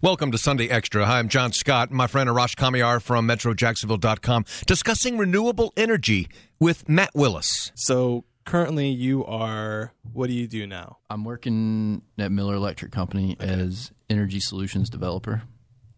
Welcome 0.00 0.30
to 0.30 0.38
Sunday 0.38 0.68
Extra. 0.68 1.04
Hi, 1.06 1.18
I'm 1.18 1.28
John 1.28 1.52
Scott. 1.52 1.90
My 1.90 2.06
friend 2.06 2.28
Arash 2.30 2.54
Kamiar 2.54 3.02
from 3.02 3.26
MetroJacksonville.com 3.26 4.44
discussing 4.66 5.18
renewable 5.18 5.72
energy 5.76 6.28
with 6.60 6.88
Matt 6.88 7.10
Willis. 7.14 7.72
So 7.74 8.24
currently, 8.44 8.88
you 8.90 9.24
are. 9.24 9.92
What 10.12 10.28
do 10.28 10.34
you 10.34 10.46
do 10.46 10.66
now? 10.68 10.98
I'm 11.10 11.24
working 11.24 12.02
at 12.16 12.30
Miller 12.30 12.54
Electric 12.54 12.92
Company 12.92 13.36
Okay. 13.40 13.50
as 13.52 13.90
energy 14.08 14.38
solutions 14.38 14.88
developer. 14.88 15.42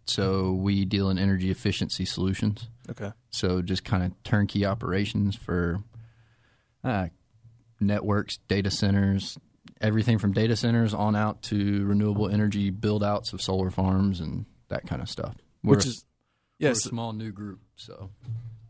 So 0.07 0.53
we 0.53 0.87
deal 0.87 1.11
in 1.11 1.19
energy 1.19 1.51
efficiency 1.51 2.07
solutions. 2.07 2.71
Okay. 2.89 3.13
So 3.29 3.61
just 3.61 3.85
kind 3.85 4.03
of 4.03 4.13
turnkey 4.25 4.65
operations 4.65 5.37
for 5.37 5.83
uh, 6.83 7.09
networks, 7.81 8.39
data 8.49 8.71
centers, 8.71 9.39
everything 9.81 10.19
from 10.19 10.33
data 10.33 10.57
centers 10.57 10.93
on 10.95 11.17
out 11.17 11.43
to 11.45 11.85
renewable 11.87 12.29
energy 12.29 12.71
build 12.71 13.03
outs 13.03 13.33
of 13.33 13.41
solar 13.41 13.71
farms 13.71 14.21
and 14.21 14.45
that 14.69 14.87
kind 14.87 15.01
of 15.03 15.09
stuff. 15.09 15.35
We're 15.63 15.77
Which 15.77 15.87
a- 15.87 15.89
is 15.89 16.05
we're 16.61 16.69
yes. 16.69 16.85
a 16.85 16.89
small 16.89 17.13
new 17.13 17.33
group. 17.33 17.61
So 17.77 18.11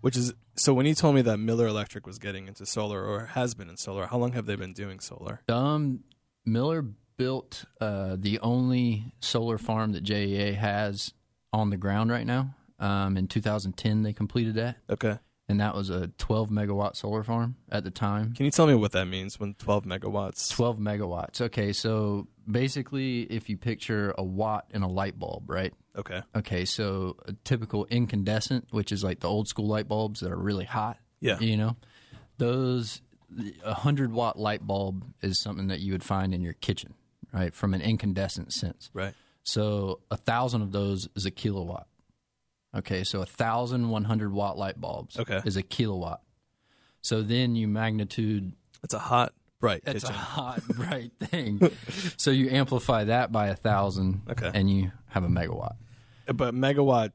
Which 0.01 0.17
is 0.17 0.33
so. 0.57 0.73
When 0.75 0.87
you 0.87 0.95
told 0.95 1.15
me 1.15 1.23
that 1.23 1.39
Miller 1.39 1.67
Electric 1.67 2.07
was 2.07 2.19
getting 2.19 2.47
into 2.49 2.65
solar 2.67 3.05
or 3.05 3.27
has 3.27 3.55
been 3.55 3.69
in 3.69 3.77
solar, 3.77 4.07
how 4.07 4.19
long 4.19 4.33
have 4.33 4.47
they 4.47 4.57
been 4.57 4.73
doing 4.73 5.01
solar? 5.01 5.41
Um, 5.49 6.05
Miller 6.47 6.83
built 7.17 7.65
uh, 7.81 8.17
the 8.19 8.39
only 8.41 9.13
solar 9.21 9.59
farm 9.59 9.93
that 9.93 10.05
JEA 10.05 10.55
has 10.55 11.13
on 11.53 11.71
the 11.71 11.77
ground 11.77 12.11
right 12.11 12.27
now. 12.27 12.55
Um, 12.79 13.17
in 13.19 13.27
2010, 13.27 14.03
they 14.05 14.15
completed 14.15 14.55
that, 14.55 14.77
Okay. 14.89 15.19
And 15.51 15.59
that 15.61 15.75
was 15.75 15.91
a 15.91 16.07
12 16.19 16.49
megawatt 16.49 16.95
solar 16.95 17.25
farm 17.25 17.57
at 17.71 17.83
the 17.83 17.91
time. 17.91 18.33
Can 18.35 18.45
you 18.45 18.53
tell 18.53 18.69
me 18.69 18.75
what 18.75 18.93
that 18.93 19.07
means 19.07 19.41
when 19.41 19.55
12 19.55 19.85
megawatts? 19.85 20.49
12 20.51 20.79
megawatts. 20.79 21.41
Okay, 21.41 21.73
so 21.73 22.29
basically, 22.49 23.23
if 23.23 23.51
you 23.51 23.57
picture 23.57 24.15
a 24.17 24.23
watt 24.23 24.67
in 24.71 24.83
a 24.83 24.89
light 24.89 25.19
bulb, 25.19 25.51
right? 25.51 25.75
Okay. 25.97 26.23
Okay, 26.37 26.65
so 26.65 27.17
a 27.27 27.33
typical 27.43 27.85
incandescent, 27.87 28.69
which 28.71 28.93
is 28.93 29.03
like 29.03 29.19
the 29.19 29.29
old 29.29 29.49
school 29.49 29.67
light 29.67 29.89
bulbs 29.89 30.21
that 30.21 30.31
are 30.31 30.39
really 30.39 30.67
hot. 30.67 30.99
Yeah. 31.19 31.41
You 31.41 31.57
know, 31.57 31.77
those 32.39 33.03
a 33.65 33.75
hundred 33.75 34.13
watt 34.13 34.39
light 34.39 34.65
bulb 34.65 35.05
is 35.21 35.41
something 35.41 35.67
that 35.67 35.81
you 35.81 35.91
would 35.91 36.05
find 36.05 36.33
in 36.33 36.43
your 36.43 36.53
kitchen, 36.53 36.95
right? 37.33 37.53
From 37.53 37.75
an 37.75 37.81
incandescent 37.81 38.53
sense. 38.53 38.89
Right. 38.95 39.15
So 39.43 39.99
a 40.13 40.17
thousand 40.17 40.63
of 40.63 40.71
those 40.71 41.09
is 41.17 41.27
a 41.27 41.33
kilowatt. 41.33 41.89
Okay, 42.75 43.03
so 43.05 43.21
a 43.23 43.27
thousand 43.27 43.89
one 43.91 44.05
hundred 44.05 44.33
watt 44.33 44.57
light 44.57 44.81
bulbs 44.81 45.19
Okay. 45.19 45.41
is 45.45 45.57
a 45.57 45.63
kilowatt. 45.63 46.21
So 47.03 47.23
then 47.23 47.57
you 47.57 47.67
magnitude 47.67 48.53
It's 48.85 48.95
a 48.95 48.99
hot, 48.99 49.33
bright 49.59 49.83
it's 49.87 50.05
a 50.05 50.13
hot 50.13 50.63
bright 50.69 51.13
thing. 51.19 51.61
so 52.17 52.31
you 52.31 52.49
amplify 52.51 53.05
that 53.05 53.33
by 53.33 53.49
a 53.49 53.57
thousand, 53.57 54.23
Okay. 54.31 54.51
and 54.55 54.71
you 54.71 54.93
have 55.09 55.25
a 55.25 55.29
megawatt. 55.29 55.75
But 56.33 56.55
megawatt. 56.55 57.13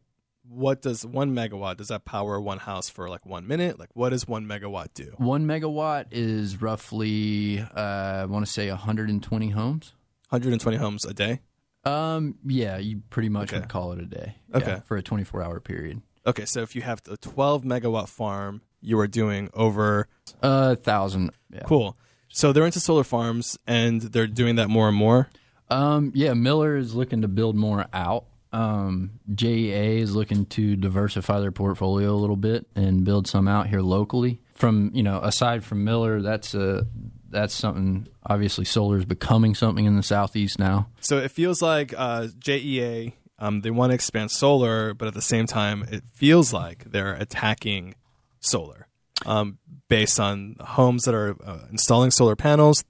What 0.47 0.83
does 0.83 1.03
one 1.03 1.31
megawatt? 1.33 1.77
Does 1.77 1.87
that 1.87 2.05
power 2.05 2.39
one 2.39 2.59
house 2.59 2.87
for 2.87 3.09
like 3.09 3.25
one 3.25 3.47
minute? 3.47 3.79
Like, 3.79 3.89
what 3.95 4.09
does 4.09 4.27
one 4.27 4.45
megawatt 4.45 4.93
do? 4.93 5.11
One 5.17 5.47
megawatt 5.47 6.05
is 6.11 6.61
roughly, 6.61 7.61
uh, 7.61 7.79
I 7.79 8.25
want 8.25 8.45
to 8.45 8.51
say, 8.51 8.69
120 8.69 9.49
homes. 9.49 9.93
120 10.29 10.77
homes 10.77 11.03
a 11.03 11.15
day. 11.15 11.39
Um, 11.85 12.35
yeah, 12.45 12.77
you 12.77 13.01
pretty 13.09 13.29
much 13.29 13.49
Okay. 13.51 13.59
would 13.59 13.69
call 13.69 13.91
it 13.91 13.99
a 13.99 14.05
day. 14.05 14.35
Okay. 14.53 14.65
Yeah, 14.71 14.79
for 14.81 14.97
a 14.97 15.03
24 15.03 15.43
hour 15.43 15.59
period. 15.59 16.01
Okay, 16.27 16.45
so 16.45 16.61
if 16.61 16.75
you 16.75 16.81
have 16.81 17.01
a 17.09 17.17
12 17.17 17.63
megawatt 17.63 18.09
farm, 18.09 18.61
you 18.81 18.99
are 18.99 19.07
doing 19.07 19.49
over. 19.53 20.07
A 20.41 20.75
thousand. 20.75 21.31
Yeah. 21.53 21.61
Cool. 21.65 21.95
So 22.29 22.51
they're 22.51 22.65
into 22.65 22.79
solar 22.79 23.03
farms, 23.03 23.57
and 23.67 24.01
they're 24.01 24.27
doing 24.27 24.55
that 24.55 24.69
more 24.69 24.87
and 24.87 24.97
more. 24.97 25.29
Um, 25.69 26.11
yeah, 26.15 26.33
Miller 26.33 26.75
is 26.75 26.93
looking 26.95 27.21
to 27.21 27.27
build 27.27 27.55
more 27.55 27.85
out. 27.93 28.25
Um, 28.51 29.19
JEA 29.33 29.99
is 29.99 30.15
looking 30.15 30.45
to 30.47 30.75
diversify 30.75 31.39
their 31.39 31.51
portfolio 31.51 32.13
a 32.13 32.17
little 32.17 32.35
bit 32.37 32.65
and 32.75 33.03
build 33.03 33.27
some 33.27 33.47
out 33.47 33.67
here 33.67 33.81
locally. 33.81 34.41
From 34.53 34.91
you 34.93 35.03
know, 35.03 35.19
aside 35.21 35.63
from 35.63 35.83
Miller, 35.83 36.21
that's 36.21 36.53
a 36.55 36.87
that's 37.29 37.53
something. 37.53 38.07
Obviously, 38.25 38.65
solar 38.65 38.97
is 38.97 39.05
becoming 39.05 39.55
something 39.55 39.85
in 39.85 39.95
the 39.95 40.03
southeast 40.03 40.59
now. 40.59 40.89
So 40.99 41.17
it 41.17 41.31
feels 41.31 41.61
like 41.61 41.93
uh, 41.95 42.27
JEA, 42.39 43.13
um, 43.39 43.61
they 43.61 43.71
want 43.71 43.91
to 43.91 43.95
expand 43.95 44.31
solar, 44.31 44.93
but 44.93 45.07
at 45.07 45.13
the 45.13 45.21
same 45.21 45.45
time, 45.45 45.85
it 45.91 46.03
feels 46.13 46.53
like 46.53 46.85
they're 46.85 47.13
attacking 47.13 47.95
solar 48.39 48.87
um, 49.25 49.57
based 49.89 50.19
on 50.19 50.55
homes 50.59 51.03
that 51.03 51.15
are 51.15 51.35
uh, 51.43 51.65
installing 51.69 52.11
solar 52.11 52.35
panels. 52.35 52.83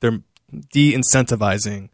They're 0.00 0.20
de 0.72 0.94
incentivizing 0.94 1.90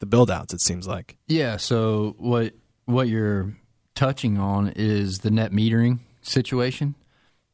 the 0.00 0.06
build 0.06 0.30
outs, 0.30 0.52
it 0.54 0.60
seems 0.62 0.86
like. 0.86 1.16
Yeah. 1.28 1.56
So 1.56 2.14
what 2.18 2.54
what 2.86 3.08
you're 3.08 3.54
touching 3.94 4.38
on 4.38 4.72
is 4.74 5.18
the 5.18 5.30
net 5.30 5.52
metering 5.52 6.00
situation. 6.22 6.94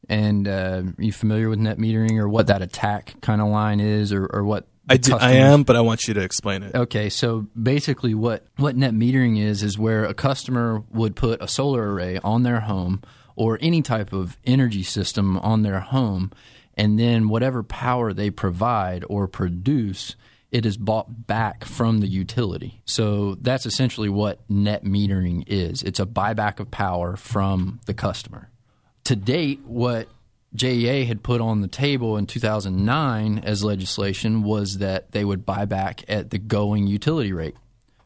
And 0.09 0.47
uh, 0.47 0.83
are 0.97 1.03
you 1.03 1.11
familiar 1.11 1.49
with 1.49 1.59
net 1.59 1.77
metering 1.77 2.17
or 2.17 2.29
what 2.29 2.47
that 2.47 2.61
attack 2.61 3.19
kind 3.21 3.41
of 3.41 3.47
line 3.47 3.79
is, 3.79 4.13
or, 4.13 4.25
or 4.25 4.43
what? 4.43 4.67
I, 4.89 4.95
do, 4.95 5.15
I 5.15 5.33
am, 5.33 5.63
but 5.63 5.75
I 5.75 5.81
want 5.81 6.07
you 6.07 6.13
to 6.13 6.21
explain 6.21 6.63
it. 6.63 6.73
Okay, 6.73 7.09
so 7.09 7.47
basically, 7.61 8.13
what 8.13 8.45
what 8.55 8.77
net 8.77 8.93
metering 8.93 9.37
is 9.37 9.63
is 9.63 9.77
where 9.77 10.05
a 10.05 10.13
customer 10.13 10.81
would 10.91 11.15
put 11.15 11.41
a 11.41 11.47
solar 11.47 11.91
array 11.91 12.19
on 12.23 12.43
their 12.43 12.61
home 12.61 13.01
or 13.35 13.59
any 13.61 13.81
type 13.81 14.13
of 14.13 14.37
energy 14.45 14.83
system 14.83 15.37
on 15.39 15.63
their 15.63 15.81
home, 15.81 16.31
and 16.75 16.97
then 16.97 17.27
whatever 17.27 17.63
power 17.63 18.13
they 18.13 18.29
provide 18.29 19.03
or 19.09 19.27
produce, 19.27 20.15
it 20.51 20.65
is 20.65 20.77
bought 20.77 21.27
back 21.27 21.65
from 21.65 21.99
the 21.99 22.07
utility. 22.07 22.81
So 22.85 23.35
that's 23.35 23.65
essentially 23.65 24.09
what 24.09 24.39
net 24.49 24.85
metering 24.85 25.43
is. 25.47 25.83
It's 25.83 25.99
a 25.99 26.05
buyback 26.05 26.61
of 26.61 26.71
power 26.71 27.17
from 27.17 27.81
the 27.85 27.93
customer 27.93 28.49
to 29.07 29.15
date, 29.15 29.61
what 29.63 30.09
JEA 30.53 31.07
had 31.07 31.23
put 31.23 31.39
on 31.39 31.61
the 31.61 31.67
table 31.69 32.17
in 32.17 32.25
2009 32.25 33.39
as 33.39 33.63
legislation 33.63 34.43
was 34.43 34.79
that 34.79 35.13
they 35.13 35.23
would 35.23 35.45
buy 35.45 35.63
back 35.63 36.03
at 36.09 36.29
the 36.29 36.37
going 36.37 36.87
utility 36.87 37.31
rate 37.31 37.55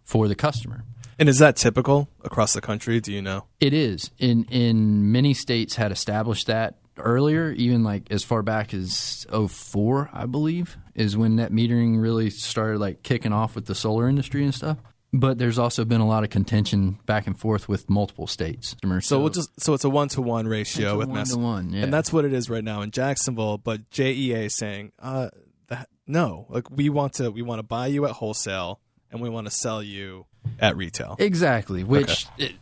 for 0.03 0.27
the 0.27 0.35
customer. 0.35 0.83
And 1.17 1.27
is 1.27 1.39
that 1.39 1.55
typical 1.55 2.07
across 2.23 2.53
the 2.53 2.61
country? 2.61 2.99
Do 2.99 3.11
you 3.11 3.21
know? 3.21 3.45
It 3.59 3.73
is 3.73 4.11
in 4.19 4.43
in 4.45 5.11
many 5.11 5.33
states 5.33 5.75
had 5.75 5.91
established 5.91 6.47
that 6.47 6.75
earlier, 6.97 7.49
even 7.51 7.83
like 7.83 8.11
as 8.11 8.23
far 8.23 8.43
back 8.43 8.71
as 8.71 9.25
04, 9.31 10.09
I 10.13 10.27
believe, 10.27 10.77
is 10.93 11.17
when 11.17 11.35
net 11.35 11.51
metering 11.51 11.99
really 11.99 12.29
started 12.29 12.79
like 12.79 13.01
kicking 13.01 13.33
off 13.33 13.55
with 13.55 13.65
the 13.65 13.75
solar 13.75 14.07
industry 14.07 14.43
and 14.43 14.53
stuff. 14.53 14.77
But 15.13 15.37
there's 15.37 15.59
also 15.59 15.83
been 15.83 15.99
a 15.99 16.07
lot 16.07 16.23
of 16.23 16.29
contention 16.29 16.97
back 17.05 17.27
and 17.27 17.37
forth 17.37 17.67
with 17.67 17.89
multiple 17.89 18.27
states. 18.27 18.77
So 19.01 19.19
we'll 19.19 19.29
just 19.29 19.59
so 19.59 19.73
it's 19.73 19.83
a 19.83 19.89
one 19.89 20.07
to 20.09 20.21
one 20.21 20.47
ratio 20.47 20.97
with 20.97 21.09
one 21.09 21.17
Mass- 21.17 21.33
to 21.33 21.37
one, 21.37 21.71
yeah. 21.71 21.83
and 21.83 21.93
that's 21.93 22.13
what 22.13 22.23
it 22.23 22.31
is 22.31 22.49
right 22.49 22.63
now 22.63 22.81
in 22.81 22.91
Jacksonville. 22.91 23.57
But 23.57 23.89
JEA 23.89 24.45
is 24.45 24.55
saying, 24.55 24.93
uh, 24.99 25.29
that, 25.67 25.89
no, 26.07 26.45
like 26.49 26.69
we 26.69 26.89
want 26.89 27.13
to 27.13 27.29
we 27.29 27.41
want 27.41 27.59
to 27.59 27.63
buy 27.63 27.87
you 27.87 28.05
at 28.05 28.11
wholesale 28.11 28.79
and 29.11 29.21
we 29.21 29.29
want 29.29 29.47
to 29.47 29.51
sell 29.51 29.83
you 29.83 30.25
at 30.59 30.77
retail. 30.77 31.15
Exactly. 31.19 31.83
Which 31.83 32.27
it, 32.37 32.53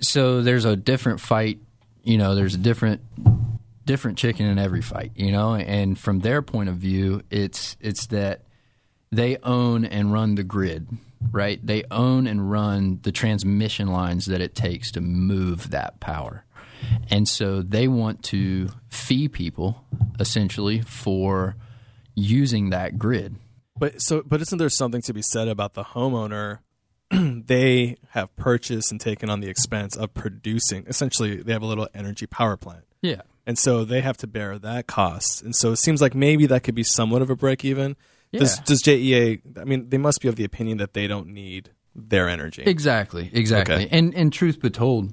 so 0.00 0.42
there's 0.42 0.64
a 0.64 0.76
different 0.76 1.20
fight. 1.20 1.58
You 2.02 2.18
know, 2.18 2.34
there's 2.34 2.54
a 2.54 2.58
different 2.58 3.00
different 3.84 4.18
chicken 4.18 4.46
in 4.46 4.58
every 4.58 4.82
fight. 4.82 5.12
You 5.16 5.32
know, 5.32 5.54
and 5.54 5.98
from 5.98 6.20
their 6.20 6.42
point 6.42 6.68
of 6.68 6.76
view, 6.76 7.22
it's 7.30 7.76
it's 7.80 8.06
that 8.06 8.42
they 9.10 9.38
own 9.38 9.84
and 9.84 10.12
run 10.12 10.36
the 10.36 10.44
grid. 10.44 10.86
Right? 11.32 11.64
They 11.64 11.84
own 11.90 12.26
and 12.26 12.50
run 12.50 13.00
the 13.02 13.12
transmission 13.12 13.88
lines 13.88 14.26
that 14.26 14.40
it 14.40 14.54
takes 14.54 14.90
to 14.92 15.00
move 15.00 15.70
that 15.70 16.00
power. 16.00 16.44
And 17.10 17.28
so 17.28 17.60
they 17.62 17.88
want 17.88 18.22
to 18.24 18.70
fee 18.88 19.28
people 19.28 19.84
essentially 20.18 20.80
for 20.80 21.56
using 22.14 22.70
that 22.70 22.98
grid. 22.98 23.36
But 23.78 24.00
so, 24.00 24.22
but 24.24 24.40
isn't 24.40 24.58
there 24.58 24.70
something 24.70 25.02
to 25.02 25.12
be 25.12 25.22
said 25.22 25.46
about 25.48 25.74
the 25.74 25.84
homeowner? 25.84 26.58
they 27.10 27.96
have 28.10 28.34
purchased 28.36 28.90
and 28.90 29.00
taken 29.00 29.28
on 29.28 29.40
the 29.40 29.48
expense 29.48 29.96
of 29.96 30.14
producing. 30.14 30.84
Essentially, 30.86 31.36
they 31.42 31.52
have 31.52 31.62
a 31.62 31.66
little 31.66 31.88
energy 31.94 32.26
power 32.26 32.56
plant, 32.56 32.84
Yeah. 33.02 33.22
and 33.46 33.58
so 33.58 33.84
they 33.84 34.00
have 34.00 34.16
to 34.18 34.26
bear 34.26 34.58
that 34.58 34.86
cost. 34.86 35.42
And 35.42 35.54
so 35.56 35.72
it 35.72 35.76
seems 35.76 36.00
like 36.00 36.14
maybe 36.14 36.46
that 36.46 36.62
could 36.62 36.74
be 36.74 36.84
somewhat 36.84 37.20
of 37.22 37.28
a 37.30 37.36
break 37.36 37.64
even. 37.64 37.96
Does, 38.32 38.58
does 38.60 38.82
JEA? 38.82 39.58
I 39.58 39.64
mean, 39.64 39.88
they 39.88 39.98
must 39.98 40.20
be 40.20 40.28
of 40.28 40.36
the 40.36 40.44
opinion 40.44 40.78
that 40.78 40.94
they 40.94 41.06
don't 41.06 41.28
need 41.28 41.70
their 41.94 42.28
energy. 42.28 42.62
Exactly, 42.62 43.30
exactly. 43.32 43.86
Okay. 43.86 43.88
And 43.90 44.14
and 44.14 44.32
truth 44.32 44.60
be 44.60 44.70
told, 44.70 45.12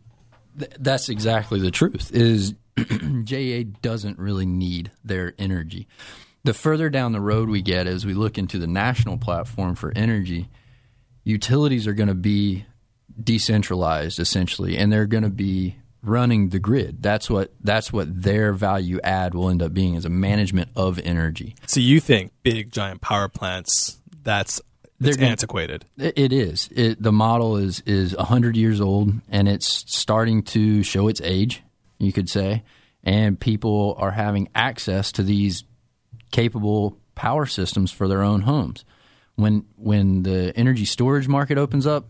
th- 0.58 0.74
that's 0.80 1.10
exactly 1.10 1.60
the 1.60 1.72
truth. 1.72 2.12
Is 2.14 2.54
JEA 2.78 3.82
doesn't 3.82 4.20
really 4.20 4.46
need 4.46 4.92
their 5.04 5.34
energy. 5.40 5.88
The 6.44 6.54
further 6.54 6.90
down 6.90 7.12
the 7.12 7.22
road 7.22 7.50
we 7.50 7.62
get 7.62 7.88
as 7.88 8.06
we 8.06 8.14
look 8.14 8.38
into 8.38 8.60
the 8.60 8.68
national 8.68 9.18
platform 9.18 9.76
for 9.76 9.92
energy, 9.96 10.50
utilities 11.24 11.88
are 11.88 11.94
going 11.94 12.08
to 12.08 12.16
be 12.16 12.66
decentralized 13.22 14.20
essentially, 14.20 14.78
and 14.78 14.92
they're 14.92 15.08
going 15.08 15.24
to 15.24 15.30
be 15.30 15.78
running 16.04 16.50
the 16.50 16.60
grid. 16.60 17.02
That's 17.02 17.30
what 17.30 17.52
that's 17.62 17.92
what 17.92 18.22
their 18.24 18.54
value 18.54 19.00
add 19.04 19.34
will 19.34 19.50
end 19.50 19.62
up 19.62 19.74
being 19.74 19.96
as 19.96 20.06
a 20.06 20.10
management 20.10 20.70
of 20.76 21.00
energy. 21.00 21.56
So 21.66 21.80
you 21.80 22.00
think 22.00 22.32
big 22.44 22.72
giant 22.72 23.02
power 23.02 23.28
plants? 23.28 23.98
That's 24.24 24.62
They're 25.00 25.12
it's 25.14 25.22
antiquated. 25.22 25.86
It 25.98 26.18
it 26.18 26.34
is. 26.34 26.70
It, 26.76 27.02
the 27.02 27.12
model 27.12 27.58
is 27.58 27.82
is 27.86 28.14
hundred 28.14 28.56
years 28.58 28.80
old, 28.82 29.14
and 29.30 29.48
it's 29.48 29.84
starting 29.88 30.44
to 30.44 30.84
show 30.84 31.08
its 31.08 31.22
age. 31.22 31.64
You 32.00 32.14
could 32.14 32.30
say, 32.30 32.64
and 33.04 33.40
people 33.40 33.96
are 33.98 34.12
having 34.12 34.50
access 34.54 35.12
to 35.14 35.24
these 35.24 35.64
capable 36.32 36.98
power 37.16 37.46
systems 37.46 37.92
for 37.92 38.08
their 38.08 38.22
own 38.22 38.42
homes. 38.42 38.86
When 39.36 39.66
when 39.78 40.24
the 40.24 40.52
energy 40.56 40.86
storage 40.86 41.28
market 41.28 41.58
opens 41.58 41.88
up, 41.88 42.08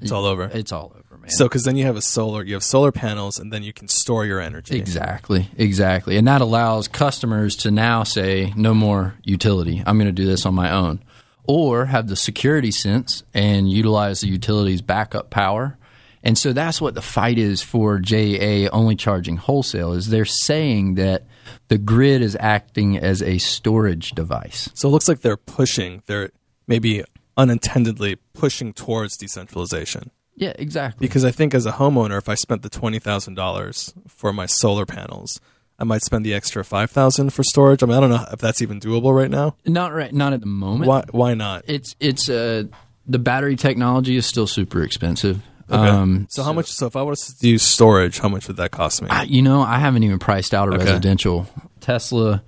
It's 0.00 0.10
all 0.12 0.24
over. 0.24 0.44
it's 0.52 0.72
all 0.72 0.92
over, 0.94 1.05
man. 1.26 1.36
So, 1.36 1.46
because 1.46 1.64
then 1.64 1.76
you 1.76 1.84
have 1.84 1.96
a 1.96 2.02
solar, 2.02 2.42
you 2.42 2.54
have 2.54 2.64
solar 2.64 2.92
panels, 2.92 3.38
and 3.38 3.52
then 3.52 3.62
you 3.62 3.72
can 3.72 3.88
store 3.88 4.24
your 4.24 4.40
energy. 4.40 4.78
Exactly, 4.78 5.48
exactly. 5.56 6.16
And 6.16 6.26
that 6.26 6.40
allows 6.40 6.88
customers 6.88 7.56
to 7.56 7.70
now 7.70 8.02
say, 8.02 8.52
no 8.56 8.74
more 8.74 9.14
utility. 9.24 9.82
I'm 9.86 9.98
going 9.98 10.06
to 10.06 10.12
do 10.12 10.26
this 10.26 10.46
on 10.46 10.54
my 10.54 10.70
own. 10.70 11.02
Or 11.44 11.86
have 11.86 12.08
the 12.08 12.16
security 12.16 12.72
sense 12.72 13.22
and 13.32 13.70
utilize 13.70 14.20
the 14.20 14.28
utility's 14.28 14.82
backup 14.82 15.30
power. 15.30 15.78
And 16.22 16.36
so 16.36 16.52
that's 16.52 16.80
what 16.80 16.94
the 16.94 17.02
fight 17.02 17.38
is 17.38 17.62
for 17.62 18.00
JEA 18.00 18.68
only 18.72 18.96
charging 18.96 19.36
wholesale 19.36 19.92
is 19.92 20.08
they're 20.08 20.24
saying 20.24 20.96
that 20.96 21.24
the 21.68 21.78
grid 21.78 22.20
is 22.20 22.36
acting 22.40 22.98
as 22.98 23.22
a 23.22 23.38
storage 23.38 24.10
device. 24.10 24.68
So 24.74 24.88
it 24.88 24.90
looks 24.90 25.06
like 25.06 25.20
they're 25.20 25.36
pushing. 25.36 26.02
They're 26.06 26.30
maybe 26.66 27.04
unintendedly 27.36 28.16
pushing 28.34 28.72
towards 28.72 29.16
decentralization. 29.16 30.10
Yeah, 30.36 30.52
exactly. 30.58 31.06
Because 31.06 31.24
I 31.24 31.30
think 31.30 31.54
as 31.54 31.64
a 31.66 31.72
homeowner, 31.72 32.18
if 32.18 32.28
I 32.28 32.34
spent 32.34 32.62
the 32.62 32.68
twenty 32.68 32.98
thousand 32.98 33.34
dollars 33.34 33.94
for 34.06 34.32
my 34.32 34.46
solar 34.46 34.84
panels, 34.86 35.40
I 35.78 35.84
might 35.84 36.02
spend 36.02 36.24
the 36.26 36.34
extra 36.34 36.62
five 36.64 36.90
thousand 36.90 37.30
for 37.32 37.42
storage. 37.42 37.82
I 37.82 37.86
mean, 37.86 37.96
I 37.96 38.00
don't 38.00 38.10
know 38.10 38.24
if 38.32 38.38
that's 38.38 38.60
even 38.62 38.78
doable 38.78 39.14
right 39.16 39.30
now. 39.30 39.56
Not 39.66 39.92
right 39.94 40.12
not 40.12 40.32
at 40.34 40.40
the 40.40 40.46
moment. 40.46 40.88
Why? 40.88 41.04
Why 41.10 41.34
not? 41.34 41.64
It's 41.66 41.96
it's 42.00 42.28
uh 42.28 42.64
the 43.06 43.18
battery 43.18 43.56
technology 43.56 44.16
is 44.16 44.26
still 44.26 44.46
super 44.46 44.82
expensive. 44.82 45.42
Okay. 45.70 45.88
Um 45.88 46.26
so 46.30 46.42
how 46.42 46.52
much? 46.52 46.66
So 46.70 46.86
if 46.86 46.96
I 46.96 47.02
was 47.02 47.34
to 47.38 47.48
use 47.48 47.62
storage, 47.62 48.18
how 48.18 48.28
much 48.28 48.46
would 48.48 48.58
that 48.58 48.70
cost 48.72 49.00
me? 49.02 49.08
I, 49.10 49.22
you 49.22 49.40
know, 49.42 49.62
I 49.62 49.78
haven't 49.78 50.02
even 50.02 50.18
priced 50.18 50.52
out 50.52 50.68
a 50.68 50.72
Okay. 50.74 50.84
residential. 50.84 51.48
Tesla 51.80 52.42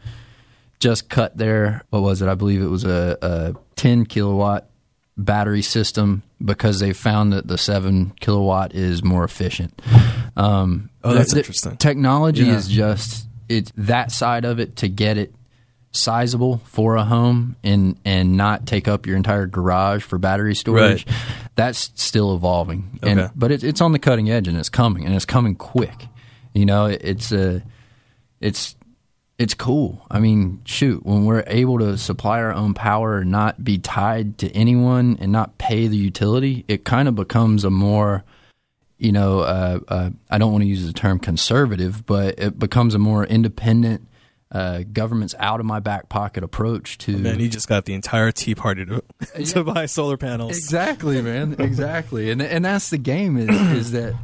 just 0.78 1.08
cut 1.08 1.36
their 1.36 1.84
what 1.90 2.02
was 2.02 2.22
it? 2.22 2.28
I 2.28 2.34
believe 2.34 2.60
it 2.62 2.68
was 2.68 2.84
a, 2.84 3.16
a 3.22 3.54
10 3.76 4.04
kilowatt 4.06 4.67
battery 5.18 5.62
system 5.62 6.22
because 6.44 6.78
they 6.80 6.92
found 6.92 7.32
that 7.32 7.48
the 7.48 7.58
seven 7.58 8.12
kilowatt 8.20 8.74
is 8.74 9.02
more 9.02 9.24
efficient. 9.24 9.80
Um, 10.36 10.90
Oh, 11.04 11.12
that's 11.14 11.32
the- 11.32 11.38
interesting. 11.40 11.76
Technology 11.76 12.44
Yeah. 12.44 12.56
is 12.56 12.68
just 12.68 13.26
it's 13.48 13.72
that 13.76 14.12
side 14.12 14.44
of 14.44 14.60
it 14.60 14.76
to 14.76 14.88
get 14.88 15.16
it 15.18 15.34
sizable 15.90 16.60
for 16.66 16.96
a 16.96 17.04
home 17.04 17.56
and 17.64 17.96
and 18.04 18.36
not 18.36 18.66
take 18.66 18.86
up 18.86 19.06
your 19.06 19.16
entire 19.16 19.46
garage 19.46 20.02
for 20.02 20.18
battery 20.18 20.54
storage. 20.54 21.06
That's 21.56 21.90
still 21.96 22.34
evolving, 22.36 22.98
and 23.02 23.18
Okay. 23.20 23.32
but 23.34 23.50
it's 23.50 23.64
it's 23.64 23.80
on 23.80 23.92
the 23.92 23.98
cutting 23.98 24.30
edge 24.30 24.46
and 24.48 24.56
it's 24.56 24.68
coming 24.68 25.04
and 25.04 25.14
it's 25.14 25.24
coming 25.24 25.54
quick. 25.56 26.06
You 26.54 26.66
know, 26.66 26.86
it, 26.86 27.00
it's 27.02 27.32
a 27.32 27.62
it's 28.40 28.76
it's 29.38 29.54
cool. 29.54 30.04
I 30.10 30.18
mean, 30.18 30.60
shoot, 30.64 31.06
when 31.06 31.24
we're 31.24 31.44
able 31.46 31.78
to 31.78 31.96
supply 31.96 32.40
our 32.40 32.52
own 32.52 32.74
power 32.74 33.18
and 33.18 33.30
not 33.30 33.62
be 33.62 33.78
tied 33.78 34.36
to 34.38 34.50
anyone 34.50 35.16
and 35.20 35.30
not 35.30 35.58
pay 35.58 35.86
the 35.86 35.96
utility, 35.96 36.64
it 36.66 36.84
kind 36.84 37.06
of 37.06 37.14
becomes 37.14 37.62
a 37.64 37.70
more, 37.70 38.24
you 38.98 39.12
know, 39.12 39.40
uh, 39.40 39.78
uh, 39.86 40.10
I 40.28 40.38
don't 40.38 40.50
want 40.50 40.62
to 40.62 40.68
use 40.68 40.84
the 40.84 40.92
term 40.92 41.20
conservative, 41.20 42.04
but 42.04 42.40
it 42.40 42.58
becomes 42.58 42.96
a 42.96 42.98
more 42.98 43.24
independent, 43.24 44.08
uh, 44.50 44.80
government's 44.92 45.36
out 45.38 45.60
of 45.60 45.66
my 45.66 45.78
back 45.78 46.08
pocket 46.08 46.42
approach 46.42 46.98
to. 46.98 47.16
Man, 47.16 47.38
you 47.38 47.48
just 47.48 47.68
got 47.68 47.84
the 47.84 47.94
entire 47.94 48.32
Tea 48.32 48.56
Party 48.56 48.84
to, 48.86 49.04
to 49.44 49.62
buy 49.62 49.86
solar 49.86 50.16
panels. 50.16 50.56
Exactly, 50.56 51.22
man. 51.22 51.54
Exactly, 51.68 52.30
and 52.30 52.40
and 52.40 52.64
that's 52.64 52.90
the 52.90 52.98
game 52.98 53.36
is 53.36 53.48
is 53.50 53.90
that 53.92 54.14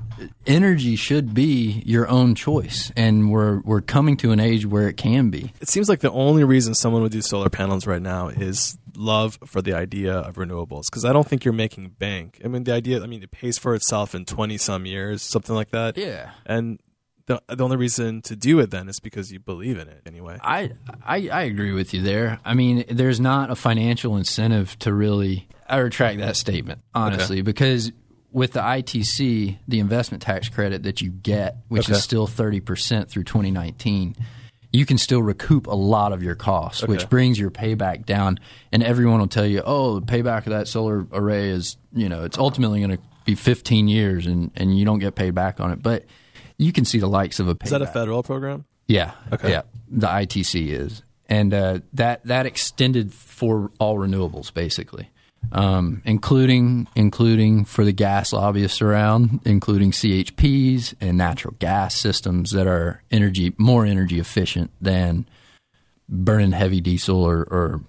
energy 0.46 0.96
should 0.96 1.34
be 1.34 1.82
your 1.84 2.08
own 2.08 2.34
choice, 2.34 2.92
and 2.96 3.30
we're 3.30 3.60
we're 3.60 3.80
coming 3.80 4.16
to 4.18 4.32
an 4.32 4.40
age 4.40 4.66
where 4.66 4.88
it 4.88 4.96
can 4.96 5.30
be. 5.30 5.52
It 5.60 5.68
seems 5.68 5.88
like 5.88 6.00
the 6.00 6.10
only 6.10 6.44
reason 6.44 6.74
someone 6.74 7.02
would 7.02 7.12
do 7.12 7.22
solar 7.22 7.50
panels 7.50 7.86
right 7.86 8.02
now 8.02 8.28
is 8.28 8.78
love 8.96 9.38
for 9.44 9.62
the 9.62 9.74
idea 9.74 10.14
of 10.14 10.36
renewables. 10.36 10.84
Because 10.90 11.04
I 11.04 11.12
don't 11.12 11.26
think 11.26 11.44
you're 11.44 11.54
making 11.54 11.90
bank. 11.98 12.40
I 12.44 12.48
mean, 12.48 12.64
the 12.64 12.72
idea. 12.72 13.02
I 13.02 13.06
mean, 13.06 13.22
it 13.22 13.30
pays 13.30 13.58
for 13.58 13.74
itself 13.74 14.14
in 14.14 14.24
twenty 14.24 14.58
some 14.58 14.86
years, 14.86 15.22
something 15.22 15.54
like 15.54 15.70
that. 15.70 15.96
Yeah. 15.96 16.30
And 16.46 16.80
the 17.26 17.42
the 17.48 17.64
only 17.64 17.76
reason 17.76 18.22
to 18.22 18.36
do 18.36 18.58
it 18.60 18.70
then 18.70 18.88
is 18.88 19.00
because 19.00 19.32
you 19.32 19.40
believe 19.40 19.78
in 19.78 19.88
it 19.88 20.02
anyway. 20.06 20.38
I, 20.42 20.72
I 21.04 21.28
I 21.28 21.42
agree 21.42 21.72
with 21.72 21.94
you 21.94 22.02
there. 22.02 22.40
I 22.44 22.54
mean, 22.54 22.84
there's 22.90 23.20
not 23.20 23.50
a 23.50 23.54
financial 23.54 24.16
incentive 24.16 24.78
to 24.80 24.92
really. 24.92 25.48
I 25.66 25.78
retract 25.78 26.18
that 26.18 26.36
statement 26.36 26.82
honestly 26.94 27.40
because 27.40 27.90
with 28.34 28.52
the 28.52 28.60
ITC, 28.60 29.56
the 29.66 29.78
investment 29.80 30.22
tax 30.22 30.50
credit 30.50 30.82
that 30.82 31.00
you 31.00 31.08
get, 31.10 31.56
which 31.68 31.88
Okay. 31.88 31.96
is 31.96 32.02
still 32.04 32.26
thirty 32.26 32.60
percent 32.60 33.08
through 33.08 33.24
2019, 33.24 34.14
you 34.72 34.84
can 34.84 34.98
still 34.98 35.22
recoup 35.22 35.66
a 35.68 35.74
lot 35.74 36.12
of 36.12 36.22
your 36.22 36.34
costs, 36.34 36.82
Okay. 36.82 36.90
which 36.92 37.08
brings 37.08 37.38
your 37.38 37.50
payback 37.50 38.04
down. 38.04 38.38
And 38.72 38.82
everyone 38.82 39.20
will 39.20 39.28
tell 39.28 39.46
you, 39.46 39.62
"Oh, 39.64 40.00
the 40.00 40.06
payback 40.06 40.38
of 40.46 40.50
that 40.52 40.68
solar 40.68 41.06
array 41.12 41.48
is 41.48 41.76
you 41.94 42.08
know 42.10 42.24
it's 42.24 42.36
ultimately 42.36 42.80
going 42.80 42.96
to 42.96 43.02
be 43.24 43.34
15 43.36 43.88
years, 43.88 44.26
and 44.26 44.50
and 44.56 44.76
you 44.78 44.84
don't 44.84 44.98
get 44.98 45.14
paid 45.14 45.34
back 45.34 45.60
on 45.60 45.70
it." 45.70 45.82
But 45.82 46.04
you 46.58 46.72
can 46.72 46.84
see 46.84 46.98
the 46.98 47.08
likes 47.08 47.38
of 47.40 47.48
a 47.48 47.54
payback. 47.54 47.64
Is 47.64 47.70
that 47.70 47.82
a 47.82 47.86
federal 47.86 48.22
program? 48.22 48.64
Yeah. 48.88 49.12
Okay. 49.32 49.50
Yeah. 49.50 49.62
The 49.88 50.08
ITC 50.08 50.70
is, 50.72 51.02
and 51.28 51.54
uh, 51.54 51.78
that 51.92 52.24
that 52.26 52.46
extended 52.46 53.14
for 53.14 53.70
all 53.78 53.96
renewables 53.96 54.52
basically, 54.52 55.08
um, 55.52 56.02
including 56.04 56.88
including 56.94 57.64
for 57.64 57.84
the 57.84 57.92
gas 57.92 58.32
lobbyists 58.32 58.80
around, 58.82 59.40
including 59.44 59.90
CHPs 59.92 60.94
and 61.00 61.16
natural 61.18 61.54
gas 61.58 61.96
systems 61.96 62.50
that 62.52 62.66
are 62.66 63.02
energy 63.10 63.54
more 63.58 63.84
energy 63.86 64.18
efficient 64.18 64.70
than 64.80 65.26
burning 66.08 66.52
heavy 66.52 66.80
diesel 66.80 67.22
or, 67.24 67.42
or 67.50 67.80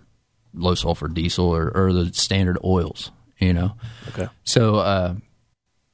low 0.53 0.75
sulfur 0.75 1.07
diesel 1.07 1.45
or, 1.53 1.69
or 1.75 1.91
the 1.93 2.13
standard 2.13 2.57
oils. 2.63 3.11
You 3.39 3.53
know. 3.53 3.75
Okay. 4.09 4.27
So 4.45 4.75
uh, 4.75 5.15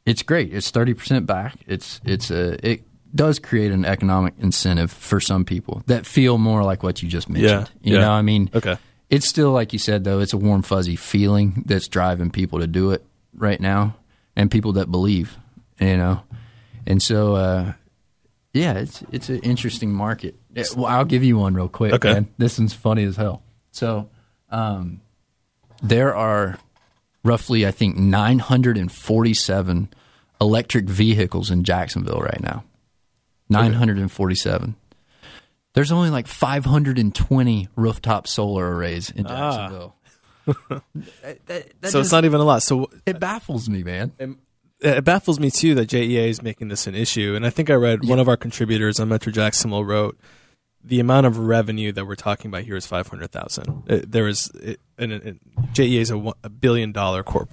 it's 0.05 0.21
great. 0.23 0.53
It's 0.53 0.69
thirty 0.71 0.93
percent 0.93 1.25
back. 1.25 1.55
It's 1.67 1.99
it's 2.05 2.29
a 2.31 2.65
it 2.67 2.83
does 3.13 3.39
create 3.39 3.71
an 3.71 3.83
economic 3.83 4.33
incentive 4.39 4.91
for 4.91 5.19
some 5.19 5.43
people 5.43 5.83
that 5.87 6.05
feel 6.05 6.37
more 6.37 6.63
like 6.63 6.81
what 6.83 7.01
you 7.03 7.09
just 7.09 7.27
mentioned. 7.29 7.69
Yeah, 7.81 7.89
You 7.89 7.95
yeah. 7.95 8.01
know, 8.03 8.11
I 8.11 8.21
mean, 8.21 8.49
Okay. 8.55 8.77
It's 9.11 9.27
still 9.27 9.51
like 9.51 9.73
you 9.73 9.79
said 9.79 10.03
though. 10.03 10.19
It's 10.19 10.33
a 10.33 10.37
warm 10.37 10.63
fuzzy 10.63 10.95
feeling 10.95 11.63
that's 11.67 11.87
driving 11.87 12.31
people 12.31 12.59
to 12.59 12.67
do 12.67 12.91
it 12.91 13.05
right 13.35 13.59
now, 13.59 13.95
and 14.35 14.49
people 14.49 14.73
that 14.73 14.89
believe. 14.89 15.37
You 15.79 15.97
know, 15.97 16.23
and 16.87 17.01
so 17.01 17.35
uh, 17.35 17.73
yeah, 18.53 18.73
it's 18.73 19.03
it's 19.11 19.29
an 19.29 19.39
interesting 19.39 19.93
market. 19.93 20.35
Well, 20.75 20.85
I'll 20.85 21.05
give 21.05 21.23
you 21.23 21.37
one 21.37 21.53
real 21.53 21.69
quick. 21.69 21.93
Okay. 21.93 22.13
man. 22.13 22.27
This 22.37 22.57
one's 22.57 22.73
funny 22.73 23.03
as 23.03 23.15
hell. 23.15 23.43
So, 23.71 24.09
um, 24.49 25.01
there 25.81 26.15
are 26.15 26.57
roughly, 27.23 27.65
I 27.65 27.71
think, 27.71 27.97
947 27.97 29.89
electric 30.41 30.85
vehicles 30.85 31.51
in 31.51 31.63
Jacksonville 31.63 32.19
right 32.19 32.41
now. 32.41 32.63
947. 33.49 34.75
There's 35.73 35.91
only 35.91 36.09
like 36.09 36.27
520 36.27 37.69
rooftop 37.75 38.27
solar 38.27 38.75
arrays 38.75 39.09
in 39.09 39.25
ah. 39.27 39.29
Jacksonville. 39.29 39.95
That- 41.23 41.45
that- 41.47 41.81
that 41.81 41.91
So 41.91 41.99
it's 41.99 42.11
not 42.11 42.25
even 42.25 42.41
a 42.41 42.43
lot. 42.43 42.63
So 42.63 42.89
it 43.05 43.19
baffles 43.19 43.69
me, 43.69 43.83
man. 43.83 44.11
it 44.79 45.03
baffles 45.03 45.39
me 45.39 45.51
too 45.51 45.75
that 45.75 45.87
JEA 45.87 46.27
is 46.29 46.41
making 46.41 46.67
this 46.69 46.87
an 46.87 46.95
issue. 46.95 47.35
And 47.35 47.45
I 47.45 47.49
think 47.51 47.69
I 47.69 47.75
read 47.75 48.03
one 48.05 48.19
of 48.19 48.27
our 48.27 48.37
contributors 48.37 48.99
on 48.99 49.07
Metro 49.09 49.31
Jacksonville 49.31 49.85
wrote 49.85 50.17
the 50.83 50.99
amount 50.99 51.27
of 51.27 51.37
revenue 51.37 51.91
that 51.91 52.05
we're 52.05 52.15
talking 52.15 52.49
about 52.49 52.63
here 52.63 52.75
is 52.75 52.85
five 52.87 53.07
hundred 53.07 53.31
thousand. 53.31 53.83
Uh, 53.89 53.99
there 54.05 54.27
is, 54.27 54.49
it, 54.55 54.79
and 54.97 55.11
it, 55.11 55.37
JEA 55.73 56.01
is 56.01 56.09
a, 56.11 56.33
a 56.43 56.49
billion 56.49 56.91
dollar 56.91 57.21
corp, 57.23 57.49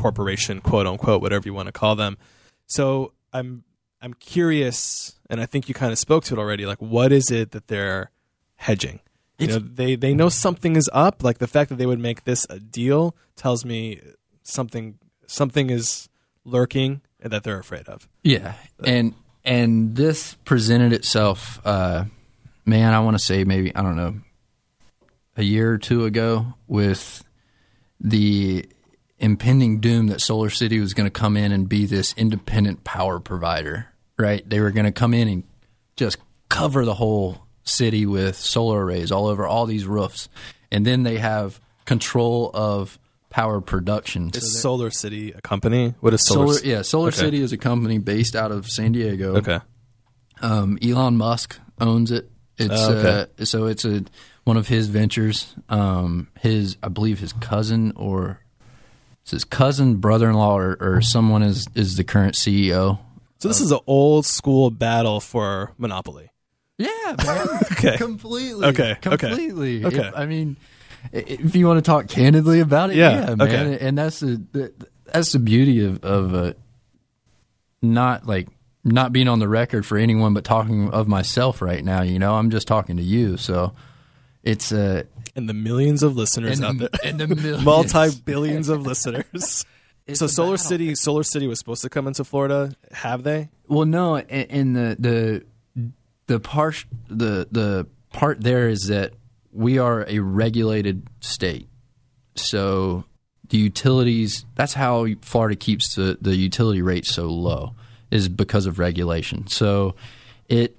corporation, 0.00 0.60
quote 0.62 0.86
unquote, 0.86 1.20
whatever 1.20 1.46
you 1.46 1.54
want 1.54 1.66
to 1.66 1.72
call 1.72 1.96
them. 1.96 2.16
So 2.66 3.12
I'm 3.32 3.64
I'm 4.00 4.14
curious, 4.14 5.14
and 5.32 5.40
I 5.40 5.46
think 5.46 5.66
you 5.66 5.74
kind 5.74 5.90
of 5.90 5.98
spoke 5.98 6.24
to 6.24 6.34
it 6.34 6.38
already. 6.38 6.66
Like, 6.66 6.78
what 6.78 7.10
is 7.10 7.30
it 7.30 7.52
that 7.52 7.68
they're 7.68 8.10
hedging? 8.56 9.00
You 9.38 9.46
know, 9.48 9.58
they 9.58 9.96
they 9.96 10.14
know 10.14 10.28
something 10.28 10.76
is 10.76 10.88
up. 10.92 11.24
Like 11.24 11.38
the 11.38 11.48
fact 11.48 11.70
that 11.70 11.76
they 11.76 11.86
would 11.86 11.98
make 11.98 12.22
this 12.22 12.46
a 12.48 12.60
deal 12.60 13.16
tells 13.34 13.64
me 13.64 14.00
something 14.44 14.98
something 15.26 15.70
is 15.70 16.08
lurking 16.44 17.00
and 17.18 17.32
that 17.32 17.42
they're 17.42 17.58
afraid 17.58 17.88
of. 17.88 18.08
Yeah, 18.22 18.54
and 18.84 19.14
and 19.44 19.96
this 19.96 20.34
presented 20.44 20.92
itself, 20.92 21.60
uh, 21.64 22.04
man. 22.66 22.92
I 22.92 23.00
want 23.00 23.18
to 23.18 23.24
say 23.24 23.42
maybe 23.42 23.74
I 23.74 23.82
don't 23.82 23.96
know, 23.96 24.20
a 25.36 25.42
year 25.42 25.72
or 25.72 25.78
two 25.78 26.04
ago 26.04 26.54
with 26.68 27.24
the 27.98 28.68
impending 29.18 29.80
doom 29.80 30.08
that 30.08 30.20
Solar 30.20 30.50
City 30.50 30.78
was 30.78 30.94
going 30.94 31.06
to 31.06 31.10
come 31.10 31.36
in 31.36 31.52
and 31.52 31.68
be 31.68 31.86
this 31.86 32.14
independent 32.16 32.84
power 32.84 33.18
provider. 33.18 33.91
Right? 34.22 34.48
They 34.48 34.60
were 34.60 34.70
going 34.70 34.86
to 34.86 34.92
come 34.92 35.12
in 35.14 35.28
and 35.28 35.42
just 35.96 36.18
cover 36.48 36.84
the 36.84 36.94
whole 36.94 37.38
city 37.64 38.06
with 38.06 38.36
solar 38.36 38.84
arrays 38.84 39.10
all 39.12 39.26
over 39.26 39.46
all 39.46 39.66
these 39.66 39.84
roofs, 39.86 40.28
and 40.70 40.86
then 40.86 41.02
they 41.02 41.18
have 41.18 41.60
control 41.84 42.50
of 42.54 42.98
power 43.30 43.60
production. 43.60 44.30
Is 44.34 44.52
So 44.54 44.58
Solar 44.60 44.90
City 44.90 45.32
a 45.32 45.40
company? 45.40 45.94
What 46.00 46.12
is 46.14 46.26
Solar? 46.26 46.54
Solar, 46.54 46.66
yeah, 46.66 46.82
Solar 46.82 47.08
Okay. 47.08 47.16
City 47.16 47.40
is 47.42 47.52
a 47.52 47.56
company 47.56 47.98
based 47.98 48.36
out 48.36 48.52
of 48.52 48.66
San 48.68 48.92
Diego. 48.92 49.36
Okay. 49.36 49.58
Um, 50.40 50.78
Elon 50.82 51.16
Musk 51.16 51.58
owns 51.80 52.10
it. 52.10 52.30
It's 52.58 52.74
Oh, 52.76 52.92
okay. 52.94 53.30
uh, 53.40 53.44
so 53.44 53.66
it's 53.66 53.84
a 53.84 54.04
one 54.44 54.56
of 54.56 54.68
his 54.68 54.88
ventures. 54.88 55.54
Um, 55.68 56.28
his 56.40 56.76
I 56.82 56.88
believe 56.88 57.20
his 57.20 57.32
cousin 57.32 57.92
or 57.96 58.40
his 59.24 59.44
cousin, 59.44 59.96
brother-in-law, 59.96 60.58
or, 60.58 60.76
or 60.80 61.00
someone 61.00 61.42
is 61.42 61.66
is 61.74 61.96
the 61.96 62.04
current 62.04 62.34
CEO. 62.34 62.98
So 63.42 63.48
this 63.48 63.60
is 63.60 63.72
an 63.72 63.80
old 63.88 64.24
school 64.24 64.70
battle 64.70 65.18
for 65.18 65.72
monopoly. 65.76 66.30
Yeah, 66.78 66.88
man. 67.26 67.48
Okay. 67.72 67.96
completely. 67.96 68.64
Okay, 68.68 68.96
completely. 69.00 69.84
okay. 69.84 70.06
If- 70.06 70.14
I 70.16 70.26
mean, 70.26 70.56
if 71.12 71.56
you 71.56 71.66
want 71.66 71.78
to 71.78 71.82
talk 71.82 72.06
candidly 72.06 72.60
about 72.60 72.90
it, 72.90 72.96
Yeah, 72.96 73.10
yeah, 73.30 73.34
man. 73.34 73.42
okay. 73.42 73.78
And 73.80 73.98
that's 73.98 74.20
the, 74.20 74.40
the 74.52 74.72
that's 75.12 75.32
the 75.32 75.40
beauty 75.40 75.84
of 75.84 76.04
of 76.04 76.32
uh, 76.34 76.52
not 77.82 78.26
like 78.28 78.46
not 78.84 79.12
being 79.12 79.26
on 79.26 79.40
the 79.40 79.48
record 79.48 79.84
for 79.84 79.98
anyone, 79.98 80.34
but 80.34 80.44
talking 80.44 80.90
of 80.90 81.08
myself 81.08 81.60
right 81.60 81.84
now. 81.84 82.02
You 82.02 82.20
know, 82.20 82.34
I'm 82.34 82.48
just 82.50 82.68
talking 82.68 82.96
to 82.96 83.02
you, 83.02 83.36
so 83.36 83.72
it's 84.44 84.70
uh, 84.70 85.02
And 85.34 85.48
the 85.48 85.54
millions 85.54 86.04
of 86.04 86.14
listeners 86.16 86.60
and 86.60 86.80
out 86.80 86.90
there. 86.92 87.10
and 87.10 87.18
the. 87.20 87.58
Multi 87.64 88.10
billions 88.24 88.68
of 88.68 88.82
listeners. 88.86 89.64
It's 90.06 90.18
so 90.18 90.26
Solar 90.26 90.56
battle. 90.56 90.68
City 90.68 90.94
Solar 90.94 91.22
City 91.22 91.46
was 91.46 91.58
supposed 91.58 91.82
to 91.82 91.88
come 91.88 92.06
into 92.06 92.24
Florida. 92.24 92.74
Have 92.92 93.22
they? 93.22 93.50
Well, 93.68 93.86
no, 93.86 94.16
and, 94.16 94.50
and 94.50 94.76
the 94.76 94.96
the 94.98 95.92
the 96.26 96.40
part 96.40 96.84
the 97.08 97.46
the 97.50 97.86
part 98.12 98.40
there 98.40 98.68
is 98.68 98.88
that 98.88 99.12
we 99.52 99.78
are 99.78 100.04
a 100.08 100.18
regulated 100.18 101.06
state, 101.20 101.68
so 102.34 103.04
the 103.48 103.58
utilities. 103.58 104.44
That's 104.54 104.74
how 104.74 105.06
Florida 105.20 105.56
keeps 105.56 105.94
the 105.94 106.18
the 106.20 106.34
utility 106.34 106.82
rates 106.82 107.14
so 107.14 107.26
low 107.26 107.74
is 108.10 108.28
because 108.28 108.66
of 108.66 108.78
regulation. 108.78 109.46
So 109.46 109.94
it 110.48 110.76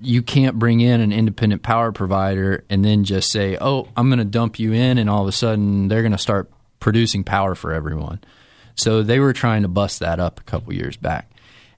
you 0.00 0.20
can't 0.22 0.58
bring 0.58 0.80
in 0.80 1.00
an 1.00 1.12
independent 1.12 1.62
power 1.62 1.90
provider 1.90 2.64
and 2.68 2.84
then 2.84 3.04
just 3.04 3.30
say, 3.30 3.56
"Oh, 3.60 3.88
I'm 3.96 4.08
going 4.08 4.18
to 4.18 4.24
dump 4.24 4.58
you 4.58 4.72
in," 4.72 4.98
and 4.98 5.08
all 5.08 5.22
of 5.22 5.28
a 5.28 5.32
sudden 5.32 5.88
they're 5.88 6.02
going 6.02 6.12
to 6.12 6.18
start 6.18 6.50
producing 6.84 7.24
power 7.24 7.54
for 7.54 7.72
everyone. 7.72 8.20
So 8.76 9.02
they 9.02 9.18
were 9.18 9.32
trying 9.32 9.62
to 9.62 9.68
bust 9.68 10.00
that 10.00 10.20
up 10.20 10.38
a 10.38 10.42
couple 10.42 10.74
years 10.74 10.98
back. 10.98 11.30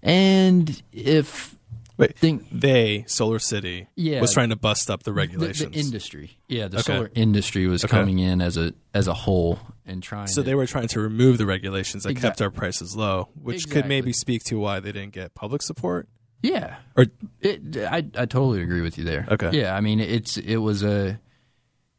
And 0.02 0.82
if 0.92 1.54
Wait, 1.96 2.18
think 2.18 2.44
they 2.50 3.04
Solar 3.06 3.38
City 3.38 3.86
Yeah. 3.94 4.20
was 4.20 4.32
trying 4.34 4.48
to 4.50 4.56
bust 4.56 4.90
up 4.90 5.04
the 5.04 5.12
the, 5.12 5.14
regulations. 5.14 5.72
the 5.72 5.78
industry, 5.78 6.38
yeah, 6.48 6.66
the 6.66 6.78
Okay. 6.78 6.92
solar 6.94 7.10
industry 7.14 7.68
was 7.68 7.84
Okay. 7.84 7.96
coming 7.96 8.18
in 8.18 8.40
as 8.42 8.56
a 8.56 8.74
as 8.92 9.06
a 9.06 9.14
whole 9.14 9.60
and 9.86 10.02
trying. 10.02 10.26
so 10.26 10.42
to, 10.42 10.46
they 10.46 10.56
were 10.56 10.66
trying 10.66 10.88
to 10.88 11.00
remove 11.00 11.38
the 11.38 11.46
regulations 11.46 12.02
that 12.02 12.14
kept 12.16 12.42
our 12.42 12.50
prices 12.50 12.96
low, 12.96 13.28
which 13.40 13.70
could 13.70 13.86
maybe 13.86 14.12
speak 14.12 14.42
to 14.46 14.58
why 14.58 14.80
they 14.80 14.90
didn't 14.90 15.12
get 15.12 15.34
public 15.34 15.62
support. 15.62 16.08
yeah, 16.42 16.76
Or 16.96 17.06
it, 17.40 17.76
I 17.76 17.98
I 17.98 18.26
totally 18.26 18.60
agree 18.60 18.80
with 18.82 18.98
you 18.98 19.04
there. 19.04 19.24
Okay. 19.30 19.50
yeah, 19.52 19.76
I 19.76 19.80
mean 19.80 20.00
it's 20.00 20.36
it 20.36 20.56
was 20.56 20.82
a 20.82 21.20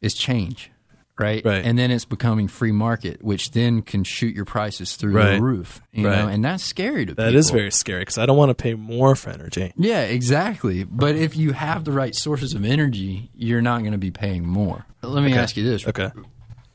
it's 0.02 0.14
change. 0.16 0.72
Right? 1.20 1.44
Right. 1.44 1.66
and 1.66 1.78
then 1.80 1.90
it's 1.90 2.06
becoming 2.06 2.48
free 2.48 2.72
market, 2.72 3.24
which 3.24 3.52
then 3.52 3.82
can 3.82 4.04
shoot 4.04 4.36
your 4.36 4.46
prices 4.46 4.96
through 4.96 5.14
Right. 5.14 5.36
the 5.38 5.42
roof. 5.42 5.82
You 5.92 6.08
Right. 6.08 6.16
know, 6.20 6.28
and 6.28 6.46
that's 6.46 6.64
scary 6.64 7.06
to 7.08 7.16
that 7.16 7.26
people. 7.28 7.40
is 7.40 7.50
very 7.50 7.72
scary 7.72 8.02
because 8.02 8.18
I 8.20 8.26
don't 8.28 8.38
want 8.38 8.50
to 8.50 8.56
pay 8.56 8.76
more 8.76 9.16
for 9.16 9.32
energy. 9.32 9.74
Yeah, 9.78 10.02
exactly. 10.02 10.84
But 10.84 11.16
if 11.16 11.36
you 11.36 11.54
have 11.54 11.86
the 11.86 11.92
right 11.92 12.14
sources 12.16 12.54
of 12.54 12.64
energy, 12.64 13.30
you're 13.36 13.62
not 13.64 13.80
going 13.80 13.94
to 13.94 13.98
be 13.98 14.12
paying 14.12 14.46
more. 14.48 14.86
Let 15.02 15.24
me 15.24 15.34
ask 15.34 15.58
you 15.58 15.64
this: 15.64 15.88
Okay. 15.88 16.12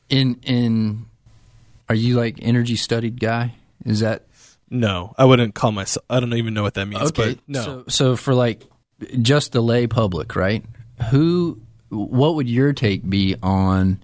in 0.09 0.35
in 0.43 1.05
are 1.89 1.95
you 1.95 2.15
like 2.15 2.37
energy 2.41 2.75
studied 2.75 3.19
guy? 3.19 3.55
Is 3.85 3.99
that 4.01 4.25
No, 4.69 5.13
I 5.17 5.25
wouldn't 5.25 5.53
call 5.55 5.71
myself. 5.71 6.03
I 6.09 6.19
don't 6.19 6.33
even 6.33 6.53
know 6.53 6.63
what 6.63 6.73
that 6.73 6.87
means. 6.87 7.01
okay? 7.11 7.35
But 7.35 7.39
no. 7.47 7.63
So, 7.63 7.83
so 7.87 8.15
for 8.15 8.33
like 8.33 8.63
just 9.21 9.51
the 9.51 9.61
lay 9.61 9.87
public, 9.87 10.35
right? 10.35 10.65
Who? 11.11 11.59
What 11.89 12.35
would 12.35 12.49
your 12.49 12.73
take 12.73 13.07
be 13.07 13.35
on 13.43 13.99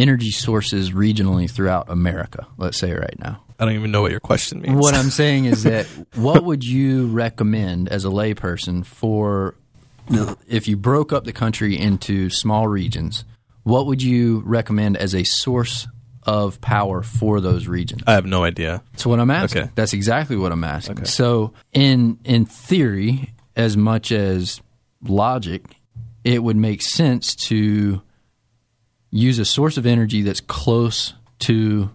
energy 0.00 0.30
sources 0.30 0.90
regionally 0.92 1.50
throughout 1.50 1.88
America? 1.88 2.46
Let's 2.56 2.78
say 2.78 2.92
right 2.92 3.18
now. 3.18 3.42
I 3.58 3.66
don't 3.66 3.74
even 3.74 3.90
know 3.90 4.00
what 4.00 4.10
your 4.10 4.20
question 4.20 4.62
means. 4.62 4.74
What 4.74 4.94
I'm 4.94 5.10
saying 5.10 5.44
is 5.44 5.64
that 5.64 5.86
what 6.14 6.44
would 6.44 6.64
you 6.64 7.08
recommend 7.08 7.88
as 7.88 8.04
a 8.04 8.08
layperson 8.08 8.84
for 8.84 9.54
if 10.48 10.66
you 10.66 10.76
broke 10.76 11.12
up 11.12 11.24
the 11.24 11.32
country 11.32 11.78
into 11.78 12.30
small 12.30 12.66
regions? 12.68 13.24
What 13.62 13.86
would 13.86 14.02
you 14.02 14.42
recommend 14.46 14.96
as 14.96 15.14
a 15.14 15.24
source 15.24 15.86
of 16.22 16.60
power 16.60 17.02
for 17.02 17.40
those 17.40 17.66
regions? 17.66 18.02
I 18.06 18.12
have 18.12 18.26
no 18.26 18.44
idea. 18.44 18.82
That's 18.92 19.06
what 19.06 19.20
I'm 19.20 19.30
asking. 19.30 19.62
Okay. 19.62 19.70
That's 19.74 19.92
exactly 19.92 20.36
what 20.36 20.52
I'm 20.52 20.64
asking. 20.64 21.04
So, 21.04 21.52
in 21.72 22.18
in 22.24 22.46
theory, 22.46 23.32
as 23.56 23.76
much 23.76 24.10
as 24.10 24.60
logic, 25.02 25.62
it 26.24 26.42
would 26.42 26.56
make 26.56 26.82
sense 26.82 27.34
to 27.34 28.02
use 29.10 29.38
a 29.38 29.44
source 29.44 29.76
of 29.76 29.86
energy 29.86 30.22
that's 30.22 30.40
close 30.40 31.14
to 31.40 31.90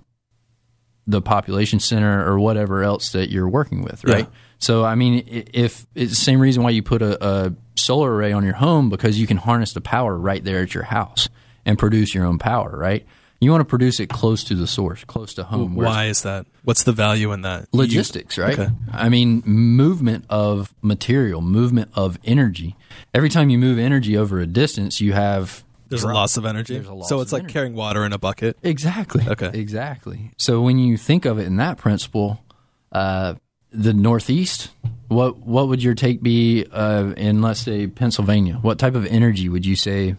the 1.08 1.22
population 1.22 1.80
center 1.80 2.28
or 2.28 2.40
whatever 2.40 2.84
else 2.84 3.12
that 3.12 3.30
you're 3.30 3.48
working 3.48 3.84
with, 3.84 4.04
right? 4.04 4.26
Yeah. 4.26 4.40
So, 4.58 4.84
I 4.84 4.96
mean, 4.96 5.24
if 5.54 5.86
it's 5.94 6.12
the 6.12 6.16
same 6.16 6.40
reason 6.40 6.64
why 6.64 6.72
you 6.72 6.82
put 6.82 7.02
a, 7.02 7.24
a 7.24 7.54
solar 7.76 8.14
array 8.14 8.32
on 8.32 8.44
your 8.44 8.56
home 8.56 8.90
because 8.90 9.20
you 9.20 9.28
can 9.28 9.38
harness 9.38 9.74
the 9.74 9.82
power 9.82 10.18
right 10.18 10.44
there 10.44 10.64
at 10.64 10.74
your 10.74 10.86
house 10.86 11.30
and 11.66 11.78
produce 11.78 12.16
your 12.16 12.26
own 12.26 12.40
power, 12.40 12.76
right? 12.76 13.06
You 13.42 13.52
want 13.52 13.62
to 13.62 13.66
produce 13.66 14.00
it 14.00 14.08
close 14.08 14.44
to 14.46 14.56
the 14.56 14.66
source, 14.66 15.04
close 15.04 15.34
to 15.36 15.44
home. 15.44 15.76
Why 15.76 16.06
is 16.06 16.24
that? 16.24 16.48
What's 16.64 16.84
the 16.84 16.94
value 16.94 17.34
in 17.34 17.42
that? 17.42 17.68
Logistics, 17.74 18.38
right? 18.38 18.58
Okay. 18.58 18.72
I 18.92 19.10
mean, 19.10 19.44
movement 19.46 20.26
of 20.30 20.74
material, 20.82 21.42
movement 21.42 21.92
of 21.96 22.18
energy. 22.24 22.78
Every 23.14 23.30
time 23.30 23.50
you 23.50 23.58
move 23.60 23.78
energy 23.78 24.18
over 24.18 24.40
a 24.40 24.48
distance, 24.48 25.02
you 25.02 25.14
have 25.14 25.65
there's 25.90 26.04
a 26.04 26.08
loss 26.14 26.38
of 26.38 26.46
energy. 26.46 26.80
Loss 26.80 27.10
so 27.10 27.22
it's 27.22 27.32
like 27.32 27.42
energy. 27.44 27.54
carrying 27.54 27.74
water 27.76 28.04
in 28.06 28.14
a 28.14 28.18
bucket. 28.18 28.58
exactly, 28.64 29.24
Okay. 29.28 29.52
exactly. 29.54 30.32
So 30.38 30.62
when 30.62 30.80
you 30.80 30.98
think 30.98 31.26
of 31.26 31.40
it 31.40 31.46
in 31.46 31.58
that 31.58 31.78
principle, 31.78 32.44
uh, 32.92 33.36
the 33.72 33.94
Northeast, 33.94 34.70
what 35.10 35.38
what 35.40 35.68
would 35.68 35.84
your 35.84 35.94
take 35.96 36.22
be 36.24 36.66
uh, 36.72 37.14
in 37.18 37.42
let's 37.42 37.60
say 37.62 37.88
Pennsylvania? 37.88 38.56
What 38.62 38.80
type 38.80 38.96
of 38.96 39.06
energy 39.06 39.50
would 39.50 39.66
you 39.66 39.76
say? 39.76 40.16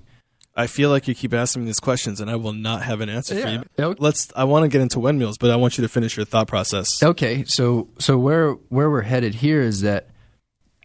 I 0.58 0.66
feel 0.68 0.88
like 0.88 1.06
you 1.06 1.14
keep 1.14 1.34
asking 1.34 1.62
me 1.62 1.66
these 1.66 1.80
questions, 1.80 2.18
and 2.18 2.30
I 2.30 2.36
will 2.36 2.54
not 2.54 2.82
have 2.82 3.02
an 3.02 3.08
answer 3.10 3.34
Yeah. 3.34 3.62
for 3.76 3.82
you. 3.82 3.96
Let's. 3.98 4.28
I 4.34 4.44
want 4.44 4.62
to 4.64 4.68
get 4.68 4.80
into 4.80 4.98
windmills, 5.00 5.36
but 5.36 5.50
I 5.50 5.56
want 5.56 5.76
you 5.76 5.82
to 5.82 5.88
finish 5.88 6.16
your 6.16 6.24
thought 6.24 6.48
process. 6.48 7.02
Okay, 7.02 7.44
so 7.44 7.88
so 7.98 8.16
where 8.18 8.52
where 8.70 8.88
we're 8.90 9.02
headed 9.02 9.34
here 9.36 9.60
is 9.60 9.82
that 9.82 10.08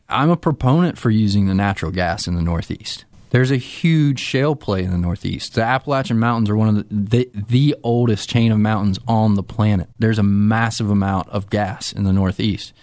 I'm 0.10 0.30
a 0.30 0.36
proponent 0.36 0.98
for 0.98 1.10
using 1.10 1.48
the 1.48 1.54
natural 1.54 1.92
gas 1.92 2.28
in 2.28 2.36
the 2.36 2.42
Northeast. 2.42 3.06
There's 3.32 3.50
a 3.52 3.58
huge 3.58 4.20
shale 4.20 4.56
play 4.56 4.84
in 4.84 4.92
the 4.92 4.98
Northeast. 4.98 5.56
The 5.56 5.64
Appalachian 5.64 6.20
Mountains 6.20 6.50
are 6.50 6.56
one 6.56 6.68
of 6.70 6.76
the, 6.76 6.86
the 6.90 7.30
the 7.48 7.76
oldest 7.82 8.30
chain 8.30 8.52
of 8.52 8.60
mountains 8.60 9.00
on 9.08 9.36
the 9.36 9.44
planet. 9.44 9.90
There's 10.00 10.20
a 10.20 10.24
massive 10.24 10.90
amount 10.90 11.30
of 11.30 11.50
gas 11.50 11.92
in 11.94 12.04
the 12.04 12.14
Northeast. 12.14 12.74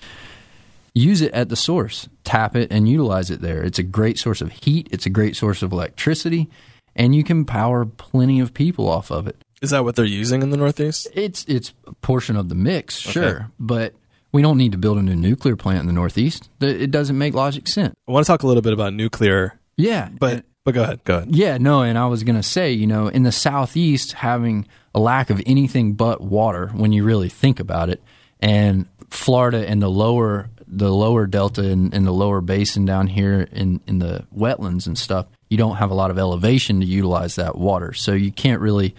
Use 0.95 1.21
it 1.21 1.33
at 1.33 1.49
the 1.49 1.55
source, 1.57 2.09
tap 2.25 2.57
it, 2.57 2.73
and 2.73 2.89
utilize 2.89 3.31
it 3.31 3.41
there. 3.41 3.63
It's 3.63 3.79
a 3.79 3.83
great 3.85 4.19
source 4.19 4.41
of 4.41 4.51
heat. 4.51 4.89
It's 4.91 5.07
a 5.07 5.11
great 5.11 5.37
source 5.37 5.63
of 5.63 5.71
electricity, 5.71 6.49
and 6.97 7.15
you 7.15 7.23
can 7.23 7.45
power 7.45 7.85
plenty 7.85 8.41
of 8.41 8.53
people 8.55 8.89
off 8.89 9.11
of 9.13 9.29
it 9.29 9.37
Is 9.63 9.71
that 9.71 9.85
what 9.85 9.95
they're 9.97 10.05
using 10.05 10.43
in 10.43 10.51
the 10.51 10.57
Northeast? 10.57 11.07
it's 11.15 11.45
it's 11.45 11.73
a 11.87 11.93
portion 11.93 12.37
of 12.37 12.49
the 12.49 12.55
mix, 12.55 12.97
sure, 12.97 13.51
but 13.61 13.93
we 14.33 14.43
don't 14.43 14.57
need 14.59 14.73
to 14.73 14.79
build 14.79 14.99
a 14.99 15.03
new 15.03 15.15
nuclear 15.15 15.57
plant 15.57 15.81
in 15.81 15.87
the 15.87 15.93
Northeast. 15.93 16.49
It 16.61 16.91
doesn't 16.91 17.17
make 17.17 17.35
logic 17.35 17.69
sense. 17.69 17.95
I 18.09 18.13
want 18.13 18.27
to 18.27 18.33
talk 18.33 18.43
a 18.43 18.47
little 18.47 18.63
bit 18.63 18.73
about 18.73 18.93
nuclear, 18.95 19.58
Yeah, 19.79 20.11
but 20.19 20.45
but 20.65 20.75
go 20.75 20.83
ahead. 20.83 21.05
Go 21.05 21.17
ahead. 21.19 21.35
yeah, 21.35 21.57
no, 21.57 21.83
and 21.83 21.97
I 21.97 22.07
was 22.07 22.25
gonna 22.25 22.43
say, 22.43 22.73
you 22.73 22.87
know, 22.87 23.09
in 23.09 23.23
the 23.23 23.33
Southeast, 23.33 24.13
having 24.13 24.67
a 24.95 25.01
lack 25.01 25.31
of 25.31 25.41
anything 25.47 25.95
but 25.95 26.21
water, 26.21 26.67
when 26.75 26.93
you 26.93 27.05
really 27.05 27.31
think 27.31 27.61
about 27.61 27.89
it, 27.89 28.03
and 28.41 28.87
Florida 29.09 29.67
and 29.67 29.81
the 29.81 29.89
lower 29.89 30.51
the 30.71 30.93
lower 30.93 31.27
delta 31.27 31.63
and, 31.71 31.95
and 31.95 32.07
the 32.07 32.13
lower 32.13 32.43
basin 32.43 32.85
down 32.85 33.07
here 33.07 33.49
in 33.53 33.81
in 33.87 34.01
the 34.01 34.27
wetlands 34.37 34.87
and 34.87 34.99
stuff, 34.99 35.27
you 35.49 35.57
don't 35.57 35.77
have 35.77 35.91
a 35.91 35.95
lot 35.95 36.11
of 36.11 36.19
elevation 36.19 36.81
to 36.81 36.87
utilize 36.87 37.37
that 37.37 37.57
water, 37.57 37.95
so 37.95 38.13
you 38.13 38.33
can't 38.33 38.61
really 38.61 38.95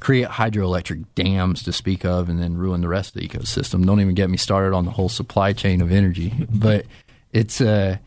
create 0.00 0.28
hydroelectric 0.28 1.04
dams 1.14 1.62
to 1.62 1.72
speak 1.72 2.04
of 2.04 2.28
and 2.28 2.40
then 2.40 2.56
ruin 2.56 2.80
the 2.80 2.88
rest 2.88 3.14
of 3.14 3.20
the 3.20 3.28
ecosystem. 3.28 3.84
Don't 3.86 4.00
even 4.00 4.14
get 4.14 4.30
me 4.30 4.36
started 4.36 4.74
on 4.74 4.84
the 4.84 4.90
whole 4.90 5.08
supply 5.08 5.52
chain 5.52 5.80
of 5.80 5.90
energy. 5.90 6.32
but 6.50 6.86
it's 7.32 7.60
uh, 7.60 7.98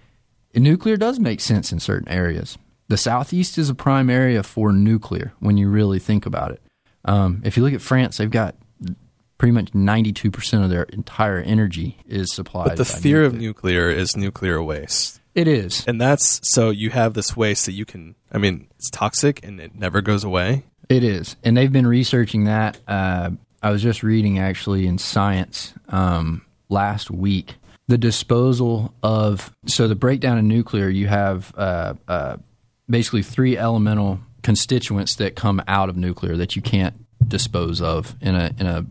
nuclear 0.59 0.97
does 0.97 1.19
make 1.19 1.39
sense 1.39 1.71
in 1.71 1.79
certain 1.79 2.09
areas. 2.09 2.57
The 2.87 2.97
southeast 2.97 3.57
is 3.57 3.69
a 3.69 3.75
prime 3.75 4.09
area 4.09 4.43
for 4.43 4.73
nuclear 4.73 5.33
when 5.39 5.57
you 5.57 5.69
really 5.69 5.99
think 5.99 6.25
about 6.25 6.51
it. 6.51 6.61
Um, 7.05 7.41
if 7.45 7.55
you 7.55 7.63
look 7.63 7.73
at 7.73 7.81
France, 7.81 8.17
they've 8.17 8.29
got 8.29 8.55
pretty 9.37 9.53
much 9.53 9.73
ninety-two 9.73 10.29
percent 10.29 10.63
of 10.63 10.69
their 10.69 10.83
entire 10.83 11.39
energy 11.39 11.97
is 12.05 12.33
supplied. 12.33 12.67
But 12.67 12.77
the 12.77 12.85
fear 12.85 13.23
of 13.23 13.33
nuclear. 13.33 13.87
nuclear 13.87 13.89
is 13.89 14.15
nuclear 14.17 14.61
waste. 14.61 15.19
it 15.33 15.47
is 15.47 15.83
And 15.87 15.99
that's 15.99 16.41
so 16.43 16.69
you 16.69 16.89
have 16.89 17.13
this 17.13 17.35
waste 17.35 17.65
that 17.65 17.71
you 17.71 17.85
can, 17.85 18.15
I 18.31 18.37
mean, 18.37 18.67
it's 18.75 18.89
toxic 18.89 19.43
and 19.43 19.59
it 19.59 19.73
never 19.73 20.01
goes 20.01 20.23
away. 20.23 20.65
It 20.89 21.03
is, 21.03 21.37
and 21.43 21.55
they've 21.55 21.71
been 21.71 21.87
researching 21.87 22.43
that. 22.43 22.77
Uh, 22.85 23.31
I 23.63 23.71
was 23.71 23.81
just 23.81 24.03
reading 24.03 24.39
actually 24.39 24.85
in 24.87 24.97
Science 24.97 25.73
um, 25.87 26.45
last 26.67 27.09
week 27.09 27.55
the 27.91 27.97
disposal 27.97 28.93
of 29.03 29.53
so 29.65 29.85
the 29.89 29.95
breakdown 29.95 30.37
in 30.37 30.47
nuclear. 30.47 30.87
You 30.87 31.07
have 31.07 31.53
uh, 31.57 31.95
uh, 32.07 32.37
basically 32.89 33.21
three 33.21 33.57
elemental 33.57 34.21
constituents 34.43 35.15
that 35.15 35.35
come 35.35 35.61
out 35.67 35.89
of 35.89 35.97
nuclear 35.97 36.37
that 36.37 36.55
you 36.55 36.61
can't 36.61 36.95
dispose 37.27 37.81
of 37.81 38.15
in 38.21 38.33
a 38.33 38.55
in 38.57 38.65
a 38.65 38.85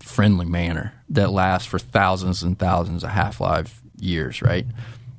friendly 0.00 0.46
manner 0.46 0.92
that 1.10 1.30
lasts 1.30 1.68
for 1.68 1.78
thousands 1.78 2.42
and 2.42 2.58
thousands 2.58 3.04
of 3.04 3.10
half 3.10 3.40
life 3.40 3.80
years. 4.00 4.42
Right, 4.42 4.66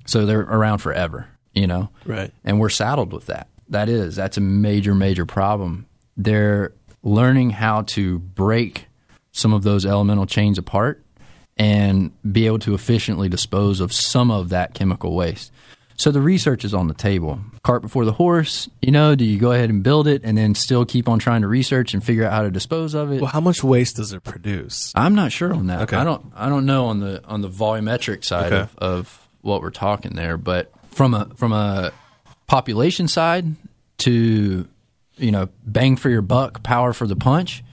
so 0.05 0.25
they're 0.25 0.41
around 0.41 0.79
forever. 0.79 1.29
You 1.53 1.67
know, 1.67 1.89
Right. 2.05 2.31
and 2.43 2.59
we're 2.59 2.69
saddled 2.69 3.13
with 3.13 3.27
that. 3.27 3.47
That 3.69 3.87
is, 3.87 4.15
that's 4.17 4.37
a 4.37 4.41
major, 4.41 4.93
major 4.93 5.25
problem. 5.25 5.85
They're 6.17 6.73
learning 7.01 7.51
how 7.51 7.83
to 7.95 8.19
break 8.19 8.87
some 9.31 9.53
of 9.53 9.63
those 9.63 9.85
elemental 9.85 10.25
chains 10.25 10.57
apart 10.57 11.00
and 11.61 12.11
be 12.33 12.47
able 12.47 12.57
to 12.57 12.73
efficiently 12.73 13.29
dispose 13.29 13.79
of 13.81 13.93
some 13.93 14.31
of 14.31 14.49
that 14.49 14.73
chemical 14.73 15.13
waste. 15.15 15.51
So 15.95 16.09
the 16.09 16.19
research 16.21 16.65
is 16.65 16.73
on 16.73 16.87
the 16.87 16.95
table. 16.95 17.39
Cart 17.61 17.83
before 17.83 18.05
the 18.05 18.13
horse, 18.13 18.67
you 18.81 18.91
know, 18.91 19.13
do 19.13 19.23
you 19.23 19.37
go 19.37 19.51
ahead 19.51 19.69
and 19.69 19.83
build 19.83 20.07
it 20.07 20.21
and 20.23 20.35
then 20.35 20.55
still 20.55 20.83
keep 20.85 21.07
on 21.07 21.19
trying 21.19 21.41
to 21.41 21.47
research 21.47 21.93
and 21.93 22.03
figure 22.03 22.25
out 22.25 22.33
how 22.33 22.41
to 22.41 22.49
dispose 22.49 22.95
of 22.95 23.11
it? 23.11 23.21
Well, 23.21 23.29
how 23.29 23.41
much 23.41 23.63
waste 23.63 23.97
does 23.97 24.11
it 24.11 24.23
produce? 24.23 24.91
I'm 24.95 25.13
not 25.13 25.31
sure 25.31 25.53
on 25.53 25.67
that. 25.67 25.81
Okay. 25.83 25.97
I 25.97 26.03
don't 26.03 26.33
I 26.35 26.49
don't 26.49 26.65
know 26.65 26.85
on 26.87 26.99
the 27.01 27.23
on 27.25 27.41
the 27.41 27.49
volumetric 27.49 28.25
side 28.25 28.51
Okay. 28.51 28.61
of, 28.61 28.75
of 28.79 29.27
what 29.41 29.61
we're 29.61 29.69
talking 29.69 30.15
there, 30.15 30.37
but 30.37 30.71
from 30.89 31.13
a 31.13 31.25
from 31.35 31.51
a 31.53 31.91
population 32.47 33.07
side 33.07 33.45
to 33.99 34.67
you 35.17 35.31
know 35.31 35.49
bang 35.67 35.97
for 35.97 36.09
your 36.09 36.23
buck, 36.23 36.63
power 36.63 36.93
for 36.93 37.05
the 37.05 37.15
punch, 37.15 37.63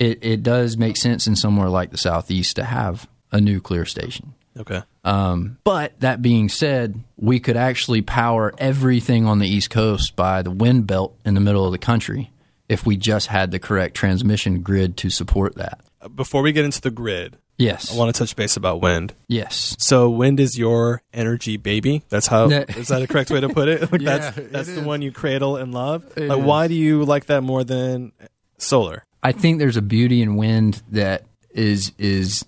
it 0.00 0.18
it 0.22 0.42
does 0.42 0.76
make 0.76 0.96
sense 0.96 1.26
in 1.26 1.36
somewhere 1.36 1.68
like 1.68 1.90
the 1.90 1.98
southeast 1.98 2.56
to 2.56 2.64
have 2.64 3.08
a 3.32 3.40
nuclear 3.40 3.84
station. 3.84 4.34
Okay. 4.58 4.82
Um, 5.04 5.58
but 5.64 5.98
that 6.00 6.20
being 6.20 6.48
said, 6.48 7.00
we 7.16 7.38
could 7.40 7.56
actually 7.56 8.02
power 8.02 8.52
everything 8.58 9.24
on 9.26 9.38
the 9.38 9.46
East 9.48 9.70
Coast 9.70 10.16
by 10.16 10.42
the 10.42 10.50
wind 10.50 10.86
belt 10.86 11.16
in 11.24 11.34
the 11.34 11.40
middle 11.40 11.64
of 11.64 11.72
the 11.72 11.78
country 11.78 12.30
if 12.68 12.84
we 12.84 12.96
just 12.96 13.28
had 13.28 13.50
the 13.52 13.58
correct 13.58 13.94
transmission 13.94 14.60
grid 14.62 14.96
to 14.98 15.10
support 15.10 15.54
that. 15.54 15.80
Before 16.14 16.42
we 16.42 16.52
get 16.52 16.64
into 16.64 16.80
the 16.80 16.90
grid, 16.90 17.36
Yes. 17.56 17.92
I 17.92 17.96
want 17.98 18.14
to 18.14 18.18
touch 18.18 18.36
base 18.36 18.56
about 18.56 18.80
wind. 18.80 19.14
yes. 19.26 19.74
So 19.80 20.08
wind 20.10 20.38
is 20.38 20.56
your 20.58 21.02
energy 21.12 21.56
baby. 21.56 22.02
That's 22.08 22.26
how 22.28 22.46
That- 22.48 22.76
is 22.76 22.88
that 22.88 23.02
a 23.02 23.06
correct 23.08 23.30
way 23.30 23.40
to 23.40 23.48
put 23.48 23.68
it? 23.68 23.90
Like 23.90 24.00
Yeah, 24.00 24.18
that's 24.18 24.38
it 24.38 24.52
that's 24.52 24.68
the 24.68 24.80
is. 24.80 24.86
one 24.86 25.02
you 25.02 25.10
cradle 25.12 25.56
and 25.56 25.72
love. 25.74 26.04
It 26.16 26.28
like 26.28 26.38
is. 26.38 26.44
why 26.44 26.68
do 26.68 26.74
you 26.74 27.04
like 27.04 27.26
that 27.26 27.42
more 27.42 27.64
than 27.64 28.12
solar? 28.58 29.04
I 29.22 29.32
think 29.32 29.58
there's 29.58 29.76
a 29.76 29.82
beauty 29.82 30.22
in 30.22 30.36
wind 30.36 30.82
that 30.90 31.24
is 31.50 31.92
is 31.98 32.44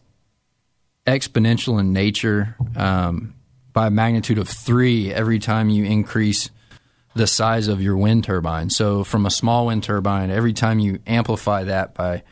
exponential 1.07 1.81
in 1.81 1.93
nature 1.93 2.57
um, 2.77 3.35
by 3.73 3.89
a 3.89 3.91
magnitude 3.91 4.39
of 4.39 4.49
three 4.49 5.13
every 5.13 5.39
time 5.39 5.71
you 5.71 5.85
increase 5.85 6.51
the 7.15 7.27
size 7.27 7.67
of 7.67 7.83
your 7.83 7.97
wind 7.97 8.25
turbine. 8.25 8.71
So 8.71 9.03
from 9.03 9.27
a 9.27 9.31
small 9.31 9.67
wind 9.67 9.83
turbine, 9.83 10.31
every 10.31 10.53
time 10.53 10.79
you 10.79 11.01
amplify 11.07 11.65
that 11.65 11.95
by 11.95 12.23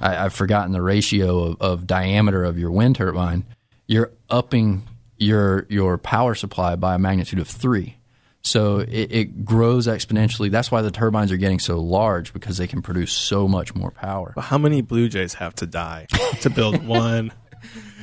I, 0.00 0.24
I've 0.24 0.34
forgotten 0.34 0.72
the 0.72 0.82
ratio 0.82 1.40
of, 1.40 1.60
of 1.60 1.86
diameter 1.86 2.44
of 2.44 2.58
your 2.58 2.70
wind 2.70 2.96
turbine, 2.96 3.44
you're 3.86 4.12
upping 4.28 4.86
your 5.16 5.66
your 5.68 5.98
power 5.98 6.34
supply 6.34 6.76
by 6.76 6.94
a 6.94 6.98
magnitude 6.98 7.38
of 7.38 7.48
three. 7.48 7.96
So 8.42 8.78
it, 8.78 9.12
it 9.12 9.44
grows 9.44 9.86
exponentially. 9.86 10.50
That's 10.50 10.70
why 10.70 10.82
the 10.82 10.90
turbines 10.90 11.30
are 11.30 11.36
getting 11.36 11.58
so 11.58 11.78
large 11.78 12.32
because 12.32 12.56
they 12.56 12.66
can 12.66 12.80
produce 12.82 13.12
so 13.12 13.46
much 13.46 13.74
more 13.74 13.90
power. 13.90 14.32
But 14.34 14.42
How 14.42 14.58
many 14.58 14.80
Blue 14.80 15.08
Jays 15.08 15.34
have 15.34 15.54
to 15.56 15.66
die 15.66 16.06
to 16.40 16.50
build 16.50 16.84
one 16.86 17.32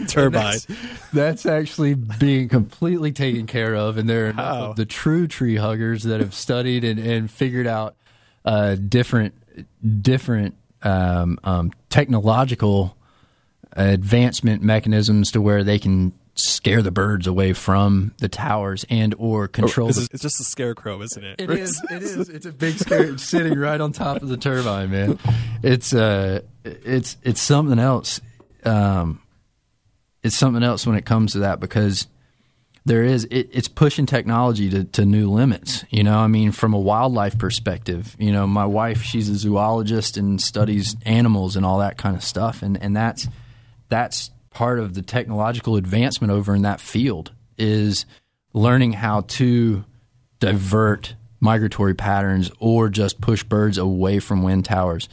turbine? 0.08 0.60
That's 1.12 1.46
actually 1.46 1.96
being 1.96 2.50
completely 2.50 3.12
taken 3.12 3.47
care 3.47 3.76
of, 3.76 3.97
and 3.97 4.08
there 4.08 4.28
are 4.28 4.41
of 4.41 4.76
the 4.76 4.86
true 4.86 5.28
tree 5.28 5.56
huggers 5.56 6.04
that 6.04 6.19
have 6.19 6.34
studied 6.34 6.84
and, 6.84 7.00
and 7.00 7.32
figured 7.32 7.67
out 7.67 7.95
uh, 8.45 8.76
different 8.76 9.34
different 10.04 10.56
um, 10.84 11.39
um, 11.43 11.71
technological 11.89 12.95
advancement 13.73 14.62
mechanisms 14.62 15.32
to 15.32 15.41
where 15.41 15.63
they 15.63 15.80
can 15.80 16.13
scare 16.38 16.82
the 16.82 16.91
birds 16.91 17.28
away 17.28 17.54
from 17.54 18.13
the 18.19 18.30
towers 18.30 18.86
and 18.89 19.15
or 19.17 19.47
control 19.47 19.89
It's, 19.89 19.97
the 19.97 20.10
it's 20.13 20.21
just 20.21 20.39
a 20.39 20.43
scarecrow, 20.43 21.02
isn't 21.02 21.23
it? 21.23 21.41
It 21.41 21.50
is. 21.50 21.82
It 21.89 22.04
is. 22.04 22.30
It's 22.38 22.45
a 22.45 22.52
big 22.52 22.78
scare 22.78 23.17
sitting 23.17 23.58
right 23.58 23.80
on 23.82 23.91
top 23.91 24.21
of 24.21 24.30
the 24.30 24.38
turbine, 24.38 24.91
man. 24.91 25.19
It's 25.63 25.93
uh, 25.93 26.41
it's 26.63 27.17
it's 27.23 27.41
something 27.41 27.80
else. 27.80 28.21
Um, 28.63 29.21
it's 30.23 30.36
something 30.36 30.63
else 30.63 30.86
when 30.86 30.95
it 30.95 31.06
comes 31.06 31.34
to 31.34 31.39
that 31.39 31.60
because 31.60 32.08
there 32.86 33.04
is 33.04 33.26
it, 33.26 33.50
it's 33.52 33.67
pushing 33.67 34.06
technology 34.06 34.69
to, 34.69 34.84
to 34.84 35.06
new 35.06 35.30
limits. 35.30 35.84
You 35.89 36.04
know, 36.04 36.19
I 36.19 36.28
mean, 36.28 36.52
from 36.52 36.73
a 36.73 36.80
wildlife 36.80 37.38
perspective, 37.38 38.15
you 38.19 38.32
know, 38.32 38.45
my 38.45 38.65
wife 38.65 39.02
she's 39.02 39.30
a 39.30 39.36
zoologist 39.36 40.17
and 40.17 40.41
studies 40.41 40.95
animals 41.06 41.56
and 41.56 41.65
all 41.65 41.80
that 41.80 41.97
kind 41.97 42.15
of 42.15 42.23
stuff, 42.23 42.62
and 42.62 42.82
and 42.82 42.95
that's 42.95 43.28
that's 43.89 44.32
part 44.58 44.80
of 44.80 44.96
the 44.96 45.04
technological 45.04 45.76
advancement 45.76 46.34
over 46.34 46.56
in 46.56 46.63
that 46.63 46.82
field 46.82 47.32
is 47.60 48.08
learning 48.54 48.91
how 48.91 49.22
to 49.22 49.86
divert 50.39 51.13
migratory 51.39 51.93
patterns 51.93 52.50
or 52.60 52.89
just 52.89 53.22
push 53.22 53.43
birds 53.43 53.78
away 53.78 54.17
from 54.17 54.41
wind 54.41 54.65
towers. 54.65 55.10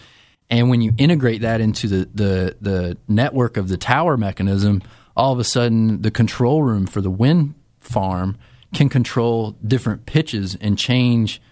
And 0.48 0.70
when 0.70 0.80
you 0.80 0.92
integrate 0.96 1.42
that 1.42 1.60
into 1.60 1.88
the, 1.88 2.08
the, 2.14 2.56
the 2.62 2.96
network 3.06 3.58
of 3.58 3.68
the 3.68 3.76
tower 3.76 4.16
mechanism, 4.16 4.80
all 5.14 5.34
of 5.34 5.38
a 5.38 5.44
sudden 5.44 6.00
the 6.00 6.10
control 6.10 6.62
room 6.62 6.86
for 6.86 7.02
the 7.02 7.10
wind 7.10 7.52
farm 7.80 8.38
can 8.72 8.88
control 8.88 9.50
different 9.62 10.06
pitches 10.06 10.56
and 10.58 10.78
change, 10.78 11.42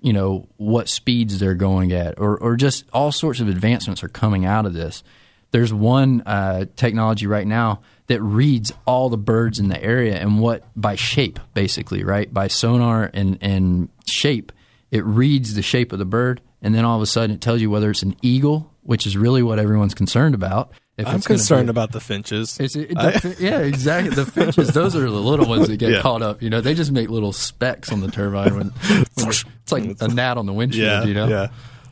you 0.00 0.12
know, 0.12 0.48
what 0.56 0.88
speeds 0.88 1.38
they're 1.38 1.54
going 1.54 1.92
at, 1.92 2.18
or, 2.18 2.36
or 2.38 2.56
just 2.56 2.86
all 2.92 3.12
sorts 3.12 3.38
of 3.38 3.46
advancements 3.46 4.02
are 4.02 4.08
coming 4.08 4.44
out 4.44 4.66
of 4.66 4.74
this. 4.74 5.04
There's 5.52 5.72
one 5.72 6.22
uh, 6.26 6.66
technology 6.76 7.26
right 7.26 7.46
now 7.46 7.80
that 8.08 8.20
reads 8.22 8.72
all 8.86 9.08
the 9.08 9.16
birds 9.16 9.58
in 9.58 9.68
the 9.68 9.82
area 9.82 10.16
and 10.18 10.40
what 10.40 10.64
by 10.76 10.96
shape, 10.96 11.38
basically, 11.54 12.04
right? 12.04 12.32
By 12.32 12.48
sonar 12.48 13.10
and, 13.14 13.38
and 13.40 13.88
shape, 14.06 14.52
it 14.90 15.04
reads 15.04 15.54
the 15.54 15.62
shape 15.62 15.92
of 15.92 15.98
the 15.98 16.04
bird, 16.04 16.40
and 16.62 16.74
then 16.74 16.84
all 16.84 16.96
of 16.96 17.02
a 17.02 17.06
sudden 17.06 17.34
it 17.34 17.40
tells 17.40 17.60
you 17.60 17.70
whether 17.70 17.90
it's 17.90 18.02
an 18.02 18.16
eagle, 18.22 18.70
which 18.82 19.06
is 19.06 19.16
really 19.16 19.42
what 19.42 19.58
everyone's 19.58 19.94
concerned 19.94 20.34
about. 20.34 20.72
If 20.98 21.06
I'm 21.06 21.20
concerned 21.20 21.66
be- 21.66 21.70
about 21.70 21.92
the 21.92 22.00
finches. 22.00 22.58
it, 22.58 22.72
the, 22.72 23.36
yeah, 23.38 23.58
exactly. 23.60 24.14
The 24.14 24.24
finches, 24.24 24.68
those 24.68 24.96
are 24.96 25.00
the 25.00 25.10
little 25.10 25.46
ones 25.46 25.68
that 25.68 25.76
get 25.76 25.90
Yeah. 25.92 26.00
caught 26.00 26.22
up. 26.22 26.40
You 26.42 26.48
know, 26.48 26.60
they 26.62 26.72
just 26.74 26.90
make 26.90 27.10
little 27.10 27.32
specks 27.34 27.92
on 27.92 28.00
the 28.00 28.10
turbine. 28.10 28.56
When, 28.56 28.68
when 29.14 29.28
it's 29.28 29.44
like 29.70 29.84
a 30.00 30.08
gnat 30.14 30.38
on 30.38 30.46
the 30.46 30.54
windshield. 30.54 30.86
yeah, 30.86 31.04
you 31.04 31.12
know. 31.14 31.28
yeah. 31.28 31.48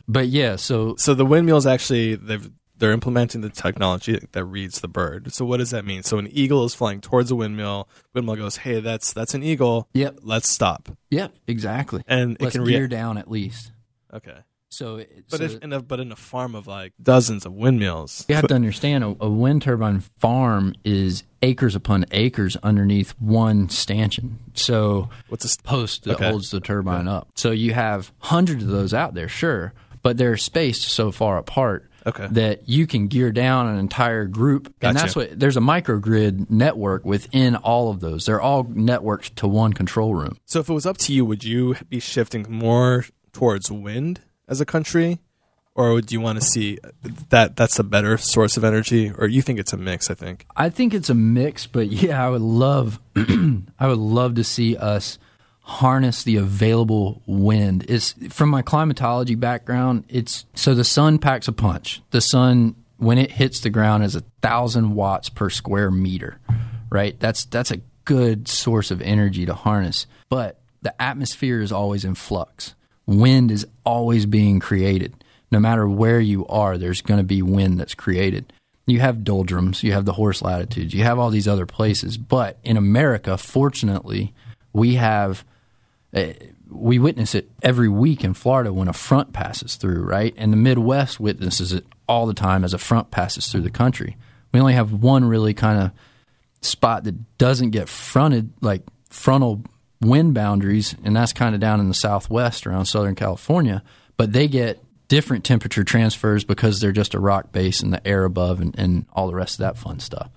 But 0.07 0.27
yeah, 0.29 0.55
so 0.55 0.95
So 0.97 1.13
the 1.13 1.25
windmills 1.25 1.67
actually 1.67 2.15
they've 2.15 2.49
they're 2.77 2.91
implementing 2.91 3.41
the 3.41 3.49
technology 3.49 4.19
that 4.31 4.43
reads 4.45 4.81
the 4.81 4.87
bird. 4.87 5.31
So 5.33 5.45
what 5.45 5.57
does 5.57 5.71
that 5.71 5.85
mean? 5.85 6.03
So 6.03 6.17
an 6.17 6.27
eagle 6.31 6.65
is 6.65 6.75
flying 6.75 7.01
towards 7.01 7.31
a 7.31 7.35
windmill. 7.35 7.87
Windmill 8.13 8.35
goes, 8.35 8.57
"Hey, 8.57 8.79
that's 8.81 9.13
that's 9.13 9.33
an 9.33 9.43
eagle. 9.43 9.87
Yep. 9.93 10.19
let's 10.23 10.49
stop." 10.49 10.89
yeah, 11.09 11.27
exactly. 11.47 12.01
And 12.07 12.33
it 12.33 12.41
Let's 12.41 12.55
can 12.55 12.65
gear 12.65 12.79
react. 12.79 12.91
down 12.91 13.17
at 13.17 13.29
least. 13.31 13.71
Okay, 14.13 14.37
So, 14.69 14.97
it, 14.97 15.25
but 15.29 15.39
so 15.39 15.43
if 15.45 15.57
in 15.63 15.73
a 15.73 15.81
but 15.81 15.99
in 15.99 16.11
a 16.11 16.15
farm 16.15 16.55
of 16.55 16.67
like 16.67 16.93
dozens 17.01 17.45
of 17.45 17.53
windmills, 17.53 18.23
you 18.29 18.35
have 18.35 18.47
to 18.47 18.55
understand 18.55 19.03
a, 19.03 19.15
a 19.19 19.29
wind 19.29 19.61
turbine 19.63 20.01
farm 20.19 20.73
is 20.85 21.23
acres 21.41 21.75
upon 21.75 22.05
acres 22.11 22.55
underneath 22.63 23.11
one 23.19 23.67
stanchion. 23.69 24.39
So 24.53 25.09
what's 25.27 25.43
a 25.45 25.49
st- 25.49 25.63
post 25.63 26.03
that 26.05 26.15
Okay. 26.15 26.29
holds 26.29 26.49
the 26.49 26.59
turbine 26.61 27.07
up. 27.09 27.27
So 27.35 27.51
you 27.51 27.73
have 27.73 28.11
hundreds 28.19 28.63
of 28.63 28.69
those 28.69 28.93
out 28.93 29.13
there, 29.15 29.27
sure, 29.27 29.73
but 30.01 30.17
they're 30.17 30.37
spaced 30.37 30.83
so 30.83 31.11
far 31.11 31.37
apart 31.37 31.89
Okay. 32.07 32.27
that 32.31 32.69
you 32.69 32.85
can 32.85 33.07
gear 33.07 33.31
down 33.31 33.67
an 33.67 33.79
entire 33.79 34.25
group. 34.25 34.67
And 34.67 34.93
Gotcha. 34.93 34.99
that's 34.99 35.15
what 35.15 35.39
there's 35.39 35.57
a 35.57 35.61
microgrid 35.61 36.49
network 36.49 37.03
within 37.03 37.55
all 37.55 37.89
of 37.89 37.99
those. 37.99 38.25
They're 38.25 38.41
all 38.41 38.63
networked 38.65 39.35
to 39.35 39.47
one 39.47 39.73
control 39.73 40.13
room. 40.13 40.37
So 40.45 40.59
if 40.59 40.69
it 40.69 40.73
was 40.73 40.85
up 40.85 40.97
to 40.99 41.13
you, 41.13 41.25
would 41.25 41.43
you 41.43 41.75
be 41.89 41.99
shifting 41.99 42.45
more 42.47 43.05
towards 43.33 43.71
wind 43.71 44.21
as 44.47 44.61
a 44.61 44.65
country, 44.65 45.19
or 45.73 45.93
would 45.93 46.11
you 46.11 46.21
want 46.21 46.39
to 46.39 46.45
see 46.45 46.77
that 47.29 47.55
that's 47.55 47.79
a 47.79 47.83
better 47.83 48.17
source 48.17 48.55
of 48.55 48.63
energy, 48.63 49.11
or 49.17 49.27
you 49.27 49.41
think 49.41 49.59
it's 49.59 49.73
a 49.73 49.77
mix? 49.77 50.09
I 50.09 50.13
think. 50.13 50.45
I 50.55 50.69
think 50.69 50.93
it's 50.93 51.09
a 51.09 51.15
mix, 51.15 51.65
but 51.67 51.87
yeah, 51.87 52.25
I 52.25 52.29
would 52.29 52.41
love 52.41 52.99
I 53.15 53.87
would 53.87 53.97
love 53.97 54.35
to 54.35 54.43
see 54.43 54.77
us 54.77 55.17
harness 55.67 56.23
the 56.23 56.35
available 56.37 57.23
wind. 57.25 57.85
It's 57.89 58.13
from 58.29 58.49
my 58.49 58.61
climatology 58.61 59.33
background, 59.35 60.05
it's 60.07 60.45
so 60.53 60.75
the 60.75 60.83
sun 60.83 61.17
packs 61.17 61.47
a 61.47 61.51
punch. 61.51 62.01
The 62.11 62.21
sun 62.21 62.75
when 62.97 63.17
it 63.17 63.31
hits 63.31 63.59
the 63.59 63.71
ground 63.71 64.03
is 64.03 64.15
a 64.15 64.23
thousand 64.41 64.93
watts 64.93 65.27
per 65.29 65.49
square 65.49 65.89
meter. 65.91 66.39
Right? 66.91 67.19
That's 67.19 67.45
that's 67.45 67.71
a 67.71 67.81
good 68.05 68.47
source 68.47 68.91
of 68.91 69.01
energy 69.01 69.45
to 69.47 69.55
harness. 69.55 70.05
But 70.29 70.61
the 70.83 70.99
atmosphere 71.01 71.61
is 71.61 71.71
always 71.71 72.05
in 72.05 72.13
flux. 72.13 72.75
Wind 73.07 73.49
is 73.49 73.65
always 73.83 74.25
being 74.27 74.59
created. 74.59 75.13
no 75.51 75.59
matter 75.59 75.87
where 75.87 76.19
you 76.19 76.45
are, 76.47 76.77
there's 76.77 77.01
going 77.01 77.19
to 77.19 77.23
be 77.23 77.41
wind 77.41 77.79
that's 77.79 77.95
created. 77.95 78.51
You 78.87 78.99
have 78.99 79.23
doldrums, 79.23 79.83
you 79.83 79.93
have 79.93 80.05
the 80.05 80.13
horse 80.13 80.41
latitudes, 80.41 80.93
you 80.93 81.03
have 81.03 81.17
all 81.17 81.31
these 81.31 81.47
other 81.47 81.65
places. 81.65 82.17
But 82.17 82.59
in 82.63 82.77
America, 82.77 83.35
fortunately, 83.37 84.33
we 84.73 84.95
have. 84.95 85.43
Uh, 86.15 86.33
we 86.69 86.97
witness 86.97 87.35
it 87.35 87.49
every 87.61 87.89
week 87.89 88.23
in 88.23 88.33
Florida 88.33 88.73
when 88.73 88.87
a 88.87 88.93
front 88.93 89.33
passes 89.33 89.75
through, 89.75 90.01
right? 90.03 90.33
And 90.37 90.51
the 90.51 90.57
Midwest 90.57 91.19
witnesses 91.19 91.73
it 91.73 91.85
all 92.07 92.25
the 92.25 92.33
time 92.33 92.63
as 92.63 92.73
a 92.73 92.77
front 92.77 93.11
passes 93.11 93.47
through 93.47 93.61
the 93.61 93.69
country. 93.69 94.17
We 94.51 94.59
only 94.59 94.73
have 94.73 94.91
one 94.91 95.25
really 95.25 95.53
kind 95.53 95.79
of 95.79 95.91
spot 96.61 97.03
that 97.03 97.37
doesn't 97.37 97.71
get 97.71 97.89
fronted, 97.89 98.51
like 98.61 98.81
frontal 99.09 99.63
wind 100.01 100.33
boundaries, 100.33 100.95
and 101.03 101.15
that's 101.15 101.33
kind 101.33 101.53
of 101.53 101.61
down 101.61 101.79
in 101.79 101.87
the 101.87 101.93
southwest 101.93 102.65
around 102.65 102.85
Southern 102.85 103.15
California. 103.15 103.83
But 104.17 104.33
they 104.33 104.47
get 104.47 104.81
different 105.07 105.43
temperature 105.43 105.83
transfers 105.83 106.43
because 106.43 106.79
they're 106.79 106.91
just 106.91 107.13
a 107.13 107.19
rock 107.19 107.51
base 107.51 107.81
and 107.81 107.93
the 107.93 108.05
air 108.07 108.23
above 108.23 108.59
and, 108.59 108.77
and 108.77 109.05
all 109.13 109.27
the 109.27 109.35
rest 109.35 109.55
of 109.55 109.59
that 109.59 109.77
fun 109.77 109.99
stuff. 109.99 110.29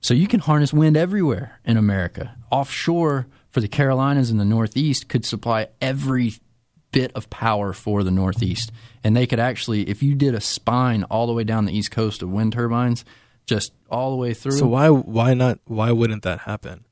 So 0.00 0.14
you 0.14 0.26
can 0.26 0.40
harness 0.40 0.72
wind 0.72 0.96
everywhere 0.96 1.58
in 1.64 1.76
America. 1.76 2.36
Offshore 2.50 3.26
for 3.50 3.60
the 3.60 3.68
Carolinas 3.68 4.30
and 4.30 4.40
the 4.40 4.44
Northeast 4.44 5.08
could 5.08 5.24
supply 5.24 5.68
every 5.80 6.34
bit 6.92 7.12
of 7.14 7.30
power 7.30 7.72
for 7.72 8.02
the 8.02 8.10
Northeast. 8.10 8.72
And 9.04 9.16
they 9.16 9.26
could 9.26 9.40
actually, 9.40 9.88
if 9.88 10.02
you 10.02 10.14
did 10.14 10.34
a 10.34 10.40
spine 10.40 11.04
all 11.04 11.26
the 11.26 11.32
way 11.32 11.44
down 11.44 11.64
the 11.64 11.76
East 11.76 11.90
Coast 11.90 12.22
of 12.22 12.30
wind 12.30 12.52
turbines, 12.52 13.04
just 13.46 13.72
all 13.90 14.10
the 14.10 14.16
way 14.16 14.34
through. 14.34 14.52
So 14.52 14.66
why 14.66 14.88
why 14.88 15.34
not 15.34 15.58
why 15.64 15.90
wouldn't 15.92 16.22
that 16.22 16.40
happen? 16.40 16.84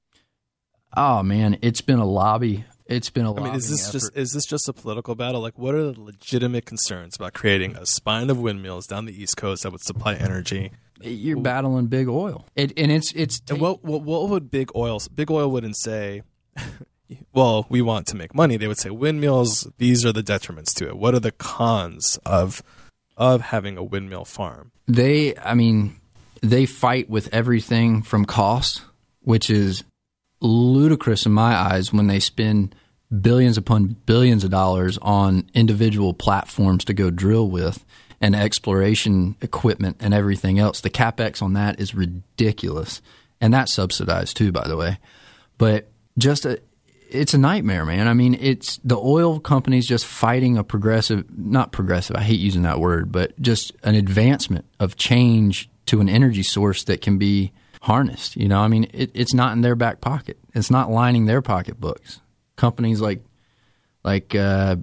Oh 0.96 1.22
man, 1.22 1.58
it's 1.62 1.80
been 1.80 1.98
a 1.98 2.06
lobby. 2.06 2.64
It's 2.86 3.10
been 3.10 3.26
a 3.26 3.34
I 3.34 3.44
mean, 3.44 3.54
is 3.54 3.68
this 3.68 3.88
effort. 3.88 3.92
just 3.92 4.16
is 4.16 4.32
this 4.32 4.46
just 4.46 4.68
a 4.68 4.72
political 4.72 5.14
battle? 5.14 5.40
Like, 5.42 5.58
what 5.58 5.74
are 5.74 5.92
the 5.92 6.00
legitimate 6.00 6.64
concerns 6.64 7.16
about 7.16 7.34
creating 7.34 7.76
a 7.76 7.84
spine 7.84 8.30
of 8.30 8.38
windmills 8.40 8.86
down 8.86 9.04
the 9.04 9.22
East 9.22 9.36
Coast 9.36 9.62
that 9.62 9.72
would 9.72 9.82
supply 9.82 10.14
energy? 10.14 10.72
you're 11.00 11.40
battling 11.40 11.86
big 11.86 12.08
oil. 12.08 12.44
It, 12.56 12.72
and 12.76 12.90
it's 12.90 13.12
it's 13.12 13.40
And 13.48 13.60
what, 13.60 13.84
what 13.84 14.02
what 14.02 14.28
would 14.28 14.50
big 14.50 14.70
oil 14.74 15.00
big 15.14 15.30
oil 15.30 15.50
wouldn't 15.50 15.76
say? 15.76 16.22
well, 17.32 17.66
we 17.68 17.82
want 17.82 18.06
to 18.08 18.16
make 18.16 18.34
money. 18.34 18.56
They 18.56 18.68
would 18.68 18.78
say 18.78 18.90
windmills. 18.90 19.70
These 19.78 20.04
are 20.04 20.12
the 20.12 20.22
detriments 20.22 20.74
to 20.74 20.88
it. 20.88 20.96
What 20.96 21.14
are 21.14 21.20
the 21.20 21.32
cons 21.32 22.18
of 22.24 22.62
of 23.16 23.40
having 23.40 23.76
a 23.76 23.82
windmill 23.82 24.24
farm? 24.24 24.70
they 24.88 25.36
i 25.36 25.54
mean 25.54 25.94
they 26.42 26.66
fight 26.66 27.08
with 27.08 27.32
everything 27.32 28.02
from 28.02 28.24
cost 28.24 28.82
which 29.20 29.50
is 29.50 29.84
ludicrous 30.40 31.26
in 31.26 31.32
my 31.32 31.54
eyes 31.54 31.92
when 31.92 32.06
they 32.06 32.18
spend 32.18 32.74
billions 33.20 33.56
upon 33.56 33.96
billions 34.06 34.44
of 34.44 34.50
dollars 34.50 34.98
on 35.02 35.48
individual 35.54 36.14
platforms 36.14 36.84
to 36.84 36.94
go 36.94 37.10
drill 37.10 37.48
with 37.48 37.84
and 38.20 38.34
exploration 38.34 39.36
equipment 39.40 39.96
and 40.00 40.14
everything 40.14 40.58
else 40.58 40.80
the 40.80 40.90
capex 40.90 41.42
on 41.42 41.52
that 41.52 41.78
is 41.78 41.94
ridiculous 41.94 43.02
and 43.40 43.52
that's 43.52 43.74
subsidized 43.74 44.36
too 44.36 44.50
by 44.50 44.66
the 44.66 44.76
way 44.76 44.98
but 45.58 45.88
just 46.18 46.44
a 46.44 46.60
it's 47.10 47.34
a 47.34 47.38
nightmare, 47.38 47.84
man. 47.84 48.06
I 48.06 48.12
mean, 48.12 48.36
it's 48.38 48.78
the 48.84 48.98
oil 48.98 49.40
companies 49.40 49.86
just 49.86 50.04
fighting 50.04 50.58
a 50.58 50.64
progressive, 50.64 51.24
not 51.36 51.72
progressive, 51.72 52.16
I 52.16 52.20
hate 52.20 52.40
using 52.40 52.62
that 52.62 52.80
word, 52.80 53.10
but 53.10 53.40
just 53.40 53.72
an 53.82 53.94
advancement 53.94 54.66
of 54.78 54.96
change 54.96 55.70
to 55.86 56.00
an 56.00 56.08
energy 56.08 56.42
source 56.42 56.84
that 56.84 57.00
can 57.00 57.18
be 57.18 57.52
harnessed. 57.82 58.36
You 58.36 58.48
know, 58.48 58.60
I 58.60 58.68
mean, 58.68 58.88
it, 58.92 59.10
it's 59.14 59.32
not 59.32 59.52
in 59.52 59.62
their 59.62 59.74
back 59.74 60.00
pocket. 60.00 60.38
It's 60.54 60.70
not 60.70 60.90
lining 60.90 61.26
their 61.26 61.40
pocketbooks. 61.40 62.20
Companies 62.56 63.00
like, 63.00 63.24
like, 64.04 64.34
uh, 64.34 64.76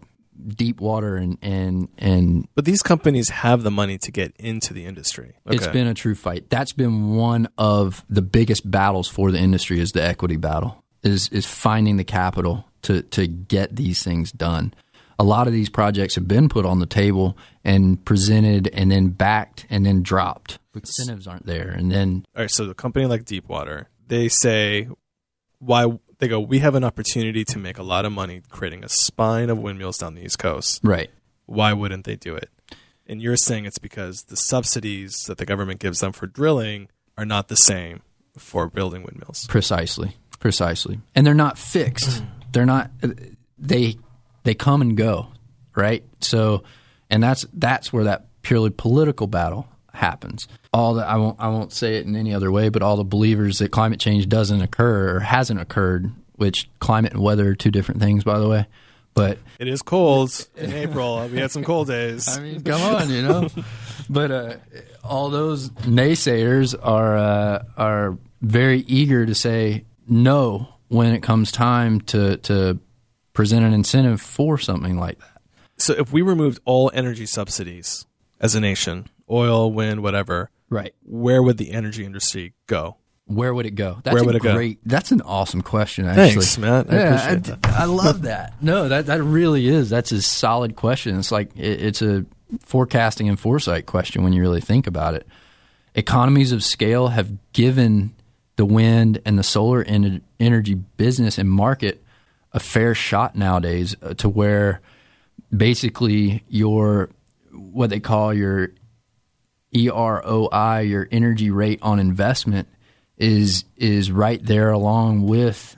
Deepwater 0.48 1.16
and, 1.16 1.38
and, 1.42 1.88
and 1.98 2.48
But 2.56 2.66
these 2.66 2.84
companies 2.84 3.30
have 3.30 3.64
the 3.64 3.72
money 3.72 3.98
to 4.00 4.12
get 4.12 4.36
into 4.38 4.74
the 4.74 4.86
industry. 4.86 5.36
It's 5.46 5.68
been 5.68 5.88
a 5.88 5.94
true 5.94 6.14
fight. 6.14 6.50
That's 6.50 6.74
been 6.74 7.16
one 7.16 7.48
of 7.58 8.04
the 8.10 8.22
biggest 8.22 8.70
battles 8.70 9.08
for 9.08 9.32
the 9.32 9.40
industry 9.40 9.80
is 9.80 9.94
the 9.94 10.04
equity 10.04 10.36
battle. 10.36 10.84
Is 11.06 11.30
is 11.30 11.46
finding 11.46 11.98
the 11.98 12.04
capital 12.04 12.66
to 12.82 13.04
to 13.04 13.28
get 13.28 13.76
these 13.76 14.04
things 14.04 14.32
done. 14.32 14.74
A 15.18 15.24
lot 15.24 15.48
of 15.48 15.54
these 15.54 15.70
projects 15.70 16.16
have 16.16 16.28
been 16.28 16.50
put 16.50 16.66
on 16.66 16.80
the 16.80 16.86
table 16.86 17.38
and 17.64 18.04
presented 18.04 18.68
and 18.74 18.92
then 18.92 19.10
backed 19.10 19.66
and 19.70 19.86
then 19.86 20.04
dropped. 20.04 20.60
Incentives 20.74 21.26
aren't 21.26 21.46
there. 21.46 21.70
And 21.70 21.90
then 21.90 22.26
All 22.36 22.42
right, 22.44 22.52
so 22.52 22.66
the 22.66 22.74
company 22.74 23.06
like 23.06 23.24
Deepwater, 23.24 23.88
they 24.08 24.28
say 24.28 24.90
why 25.60 26.00
they 26.20 26.28
go, 26.28 26.40
we 26.40 26.60
have 26.60 26.76
an 26.76 26.84
opportunity 26.84 27.46
to 27.46 27.60
make 27.60 27.78
a 27.78 27.84
lot 27.84 28.06
of 28.06 28.12
money 28.12 28.42
creating 28.50 28.84
a 28.84 28.90
spine 28.90 29.50
of 29.50 29.58
windmills 29.58 29.98
down 29.98 30.16
the 30.16 30.24
East 30.24 30.40
Coast. 30.40 30.82
right. 30.84 31.10
Why 31.46 31.74
wouldn't 31.74 32.06
they 32.06 32.16
do 32.16 32.36
it? 32.36 32.50
And 33.06 33.22
you're 33.22 33.38
saying 33.38 33.66
it's 33.66 33.78
because 33.78 34.24
the 34.24 34.36
subsidies 34.36 35.26
that 35.28 35.38
the 35.38 35.46
government 35.46 35.80
gives 35.80 36.00
them 36.00 36.12
for 36.12 36.26
drilling 36.26 36.90
are 37.18 37.26
not 37.26 37.50
the 37.50 37.56
same 37.56 38.02
for 38.36 38.68
building 38.68 39.04
windmills. 39.04 39.46
Precisely, 39.48 40.18
precisely, 40.40 41.00
and 41.16 41.26
they're 41.26 41.34
not 41.34 41.58
fixed. 41.58 42.24
they're 42.52 42.66
not. 42.66 42.92
They 43.58 43.98
they 44.44 44.54
come 44.54 44.82
and 44.82 44.96
go, 44.96 45.28
right? 45.76 46.04
So, 46.22 46.64
and 47.10 47.22
that's 47.22 47.46
that's 47.54 47.92
where 47.92 48.06
that 48.06 48.28
purely 48.42 48.70
political 48.70 49.28
battle 49.28 49.68
happens. 49.94 50.48
All 50.74 50.94
the 50.96 51.06
I 51.06 51.16
won't 51.16 51.40
I 51.40 51.48
won't 51.48 51.72
say 51.74 51.96
it 51.98 52.06
in 52.06 52.16
any 52.16 52.34
other 52.34 52.52
way, 52.52 52.70
but 52.70 52.82
all 52.82 52.98
the 52.98 53.04
believers 53.04 53.60
that 53.60 53.72
climate 53.72 54.00
change 54.00 54.28
doesn't 54.30 54.62
occur 54.62 55.16
or 55.16 55.20
hasn't 55.22 55.60
occurred, 55.60 56.12
which 56.36 56.70
climate 56.80 57.14
and 57.14 57.22
weather 57.22 57.50
are 57.50 57.56
two 57.56 57.72
different 57.72 58.02
things, 58.02 58.24
by 58.24 58.40
the 58.40 58.48
way. 58.48 58.68
But 59.14 59.38
It 59.60 59.70
is 59.70 59.82
cold 59.82 60.46
in 60.58 60.74
April. 60.74 61.26
We 61.30 61.38
had 61.40 61.50
some 61.50 61.64
cold 61.64 61.88
days. 61.88 62.28
I 62.38 62.42
mean, 62.42 62.62
come 62.62 62.82
on, 62.82 63.10
you 63.10 63.22
know. 63.22 63.48
but 64.10 64.30
uh, 64.30 64.56
all 65.06 65.30
those 65.30 65.70
naysayers 65.70 66.76
are 66.82 67.18
uh, 67.18 67.64
are 67.78 68.18
very 68.42 68.80
eager 68.82 69.26
to 69.26 69.34
say 69.34 69.86
no 70.08 70.68
when 70.88 71.14
it 71.14 71.22
comes 71.24 71.52
time 71.52 72.02
to 72.02 72.38
to 72.38 72.80
present 73.34 73.66
an 73.66 73.74
incentive 73.74 74.22
for 74.22 74.58
something 74.58 74.98
like 74.98 75.20
that. 75.20 75.42
so 75.78 75.94
if 75.94 76.12
we 76.14 76.22
removed 76.22 76.60
all 76.66 76.90
energy 76.94 77.26
subsidies 77.26 78.06
as 78.40 78.56
a 78.56 78.60
nation, 78.62 79.08
oil, 79.30 79.72
wind, 79.72 80.02
whatever, 80.04 80.50
Right. 80.70 80.94
where 81.04 81.42
would 81.44 81.58
the 81.58 81.72
energy 81.72 82.06
industry 82.06 82.54
go? 82.68 82.98
Where 83.28 83.54
would 83.54 83.66
it 83.66 83.72
go? 83.76 84.00
That's 84.04 84.14
Where 84.14 84.22
a 84.24 84.26
would 84.26 84.36
it 84.36 84.42
go? 84.44 84.74
That's 84.86 85.12
an 85.12 85.22
awesome 85.22 85.62
question. 85.64 86.06
Actually, 86.08 86.32
Thanks, 86.32 86.58
Matt. 86.60 86.92
I 86.94 86.96
yeah, 86.96 87.56
I, 87.64 87.82
I 87.82 87.86
love 87.86 88.22
that. 88.24 88.54
No, 88.62 88.88
that 88.88 89.08
that 89.08 89.24
really 89.24 89.68
is. 89.68 89.90
That's 89.90 90.12
a 90.12 90.22
solid 90.22 90.76
question. 90.76 91.18
It's 91.18 91.32
like 91.32 91.50
it, 91.58 91.82
it's 91.82 92.02
a 92.04 92.26
forecasting 92.62 93.28
and 93.28 93.40
foresight 93.40 93.86
question 93.88 94.24
when 94.24 94.32
you 94.34 94.42
really 94.42 94.62
think 94.62 94.86
about 94.88 95.16
it. 95.16 95.26
Economies 95.96 96.52
of 96.52 96.64
scale 96.64 97.08
have 97.10 97.32
given 97.54 98.14
the 98.56 98.66
wind 98.66 99.22
and 99.26 99.38
the 99.38 99.44
solar 99.44 99.84
en- 99.84 100.22
energy 100.40 100.76
business 100.76 101.38
and 101.38 101.50
market 101.50 102.04
a 102.54 102.60
fair 102.60 102.96
shot 102.96 103.36
nowadays 103.36 103.96
uh, 104.02 104.14
to 104.14 104.30
where 104.30 104.82
basically 105.56 106.44
your 106.48 107.10
what 107.52 107.90
they 107.90 108.00
call 108.00 108.34
your 108.34 108.72
EROI, 109.74 110.90
your 110.90 111.08
energy 111.12 111.50
rate 111.50 111.80
on 111.82 112.00
investment, 112.00 112.68
is 113.18 113.66
is 113.76 114.12
right 114.12 114.44
there 114.44 114.72
along 114.72 115.28
with 115.28 115.76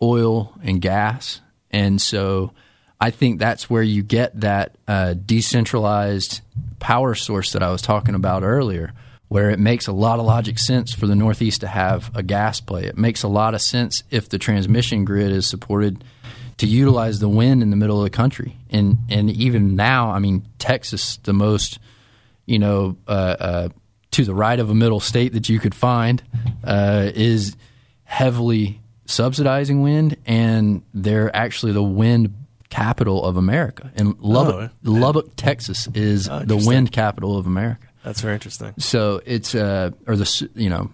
oil 0.00 0.52
and 0.62 0.80
gas, 0.80 1.40
and 1.70 2.00
so 2.00 2.52
I 3.00 3.10
think 3.10 3.40
that's 3.40 3.68
where 3.68 3.82
you 3.82 4.02
get 4.02 4.40
that 4.40 4.76
uh, 4.86 5.14
decentralized 5.14 6.40
power 6.78 7.16
source 7.16 7.52
that 7.52 7.62
I 7.62 7.70
was 7.70 7.82
talking 7.82 8.14
about 8.14 8.44
earlier, 8.44 8.92
where 9.32 9.48
it 9.50 9.58
makes 9.58 9.86
a 9.86 9.92
lot 9.92 10.18
of 10.18 10.26
logic 10.26 10.58
sense 10.58 10.92
for 10.94 11.06
the 11.06 11.14
Northeast 11.14 11.62
to 11.62 11.66
have 11.66 12.10
a 12.14 12.22
gas 12.22 12.60
play. 12.60 12.84
It 12.84 12.98
makes 12.98 13.22
a 13.22 13.28
lot 13.28 13.54
of 13.54 13.62
sense 13.62 14.02
if 14.10 14.28
the 14.28 14.36
transmission 14.38 15.06
grid 15.06 15.32
is 15.32 15.46
supported 15.48 16.04
to 16.58 16.66
utilize 16.66 17.18
the 17.18 17.30
wind 17.30 17.62
in 17.62 17.70
the 17.70 17.76
middle 17.76 17.96
of 17.98 18.04
the 18.04 18.10
country, 18.10 18.56
and 18.70 18.98
and 19.08 19.30
even 19.30 19.74
now, 19.74 20.10
I 20.10 20.18
mean, 20.18 20.44
Texas, 20.58 21.16
the 21.22 21.32
most 21.32 21.78
you 22.44 22.58
know, 22.58 22.96
uh, 23.08 23.10
uh, 23.10 23.68
to 24.10 24.24
the 24.24 24.34
right 24.34 24.58
of 24.58 24.68
a 24.68 24.74
middle 24.74 25.00
state 25.00 25.32
that 25.32 25.48
you 25.48 25.58
could 25.58 25.74
find, 25.74 26.22
uh, 26.64 27.10
is 27.14 27.56
heavily 28.04 28.80
subsidizing 29.06 29.80
wind, 29.82 30.16
and 30.26 30.82
they're 30.92 31.34
actually 31.34 31.72
the 31.72 31.82
wind 31.82 32.34
capital 32.68 33.24
of 33.24 33.36
America. 33.36 33.90
And 33.94 34.18
Lubbock, 34.20 34.70
Oh, 34.86 34.90
Lubbock, 34.90 35.30
Texas, 35.36 35.88
is 35.94 36.28
Oh, 36.28 36.40
the 36.40 36.56
wind 36.56 36.92
capital 36.92 37.38
of 37.38 37.46
America. 37.46 37.86
That's 38.04 38.20
very 38.20 38.34
interesting. 38.34 38.74
So 38.78 39.20
it's 39.24 39.54
uh, 39.54 39.90
or 40.06 40.16
the 40.16 40.48
you 40.54 40.70
know 40.70 40.90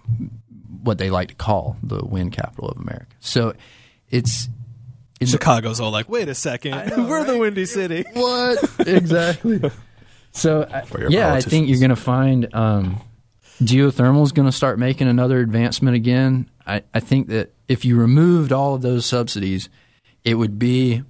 what 0.83 0.99
they 0.99 1.11
like 1.11 1.29
to 1.29 1.35
call 1.35 1.77
the 1.83 2.05
wind 2.05 2.33
capital 2.33 2.69
of 2.69 2.77
America. 2.79 3.07
So 3.21 3.55
it's 4.11 4.49
Chicago's 5.25 5.81
all 5.81 5.91
like, 5.91 6.09
wait 6.09 6.29
a 6.29 6.35
second, 6.35 6.91
we're 7.09 7.25
the 7.25 7.37
Windy 7.39 7.67
City. 7.67 8.05
What 8.15 8.63
exactly? 8.87 9.61
So 10.33 10.63
I- 10.73 10.85
yeah, 11.09 11.33
I 11.33 11.41
think 11.41 11.69
you're 11.69 11.81
going 11.81 11.91
to 11.91 11.97
find 11.97 12.55
um, 12.55 13.01
geothermal 13.63 14.23
is 14.23 14.33
going 14.33 14.47
to 14.47 14.53
start 14.53 14.79
making 14.79 15.09
another 15.09 15.41
advancement 15.41 15.97
again. 15.97 16.49
I, 16.67 16.83
I 16.95 17.01
think 17.01 17.29
that 17.29 17.53
if 17.67 17.85
you 17.85 17.99
removed 17.99 18.53
all 18.53 18.75
of 18.75 18.83
those 18.83 19.07
subsidies, 19.07 19.69
it 20.25 20.35
would 20.35 20.59
be 20.59 21.03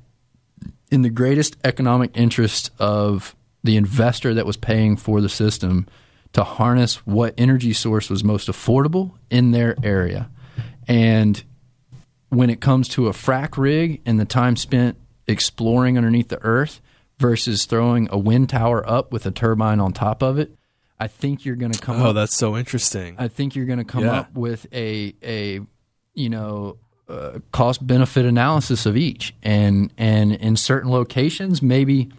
in 0.90 1.02
the 1.02 1.11
greatest 1.11 1.56
economic 1.64 2.12
interest 2.14 2.70
of 2.78 3.34
the 3.64 3.77
investor 3.77 4.35
that 4.35 4.47
was 4.47 4.57
paying 4.57 4.97
for 4.97 5.21
the 5.21 5.29
system 5.29 5.87
to 6.33 6.44
harness 6.44 6.97
what 7.07 7.35
energy 7.38 7.73
source 7.73 8.09
was 8.11 8.23
most 8.23 8.49
affordable 8.49 9.12
in 9.31 9.51
their 9.51 9.75
area. 9.83 10.31
And 10.87 11.42
when 12.29 12.51
it 12.51 12.61
comes 12.61 12.88
to 12.90 13.09
a 13.09 13.12
frac 13.12 13.57
rig 13.57 14.01
and 14.05 14.21
the 14.21 14.25
time 14.25 14.57
spent 14.57 14.97
exploring 15.27 15.97
underneath 15.97 16.29
the 16.29 16.42
earth 16.42 16.81
versus 17.18 17.64
throwing 17.66 18.09
a 18.11 18.18
wind 18.18 18.49
tower 18.51 18.88
up 18.88 19.12
with 19.12 19.27
a 19.27 19.31
turbine 19.31 19.81
on 19.81 19.92
top 19.92 20.23
of 20.23 20.38
it, 20.38 20.55
I 21.01 21.07
think 21.09 21.44
you're 21.44 21.57
going 21.57 21.73
to 21.73 21.79
come 21.81 22.01
Oh, 22.03 22.11
up. 22.11 22.14
that's 22.14 22.37
so 22.37 22.57
interesting. 22.57 23.16
I 23.18 23.29
think 23.29 23.55
you're 23.57 23.66
going 23.66 23.79
to 23.79 23.85
come 23.85 24.05
Yeah. 24.05 24.21
up 24.21 24.35
with 24.35 24.66
a 24.73 25.14
a 25.23 25.61
you 26.14 26.29
know 26.29 26.77
uh, 27.09 27.38
cost 27.53 27.87
benefit 27.87 28.27
analysis 28.27 28.85
of 28.85 28.97
each, 28.97 29.35
and 29.42 29.92
and 29.97 30.33
in 30.35 30.57
certain 30.57 30.90
locations 30.90 31.62
maybe 31.62 32.11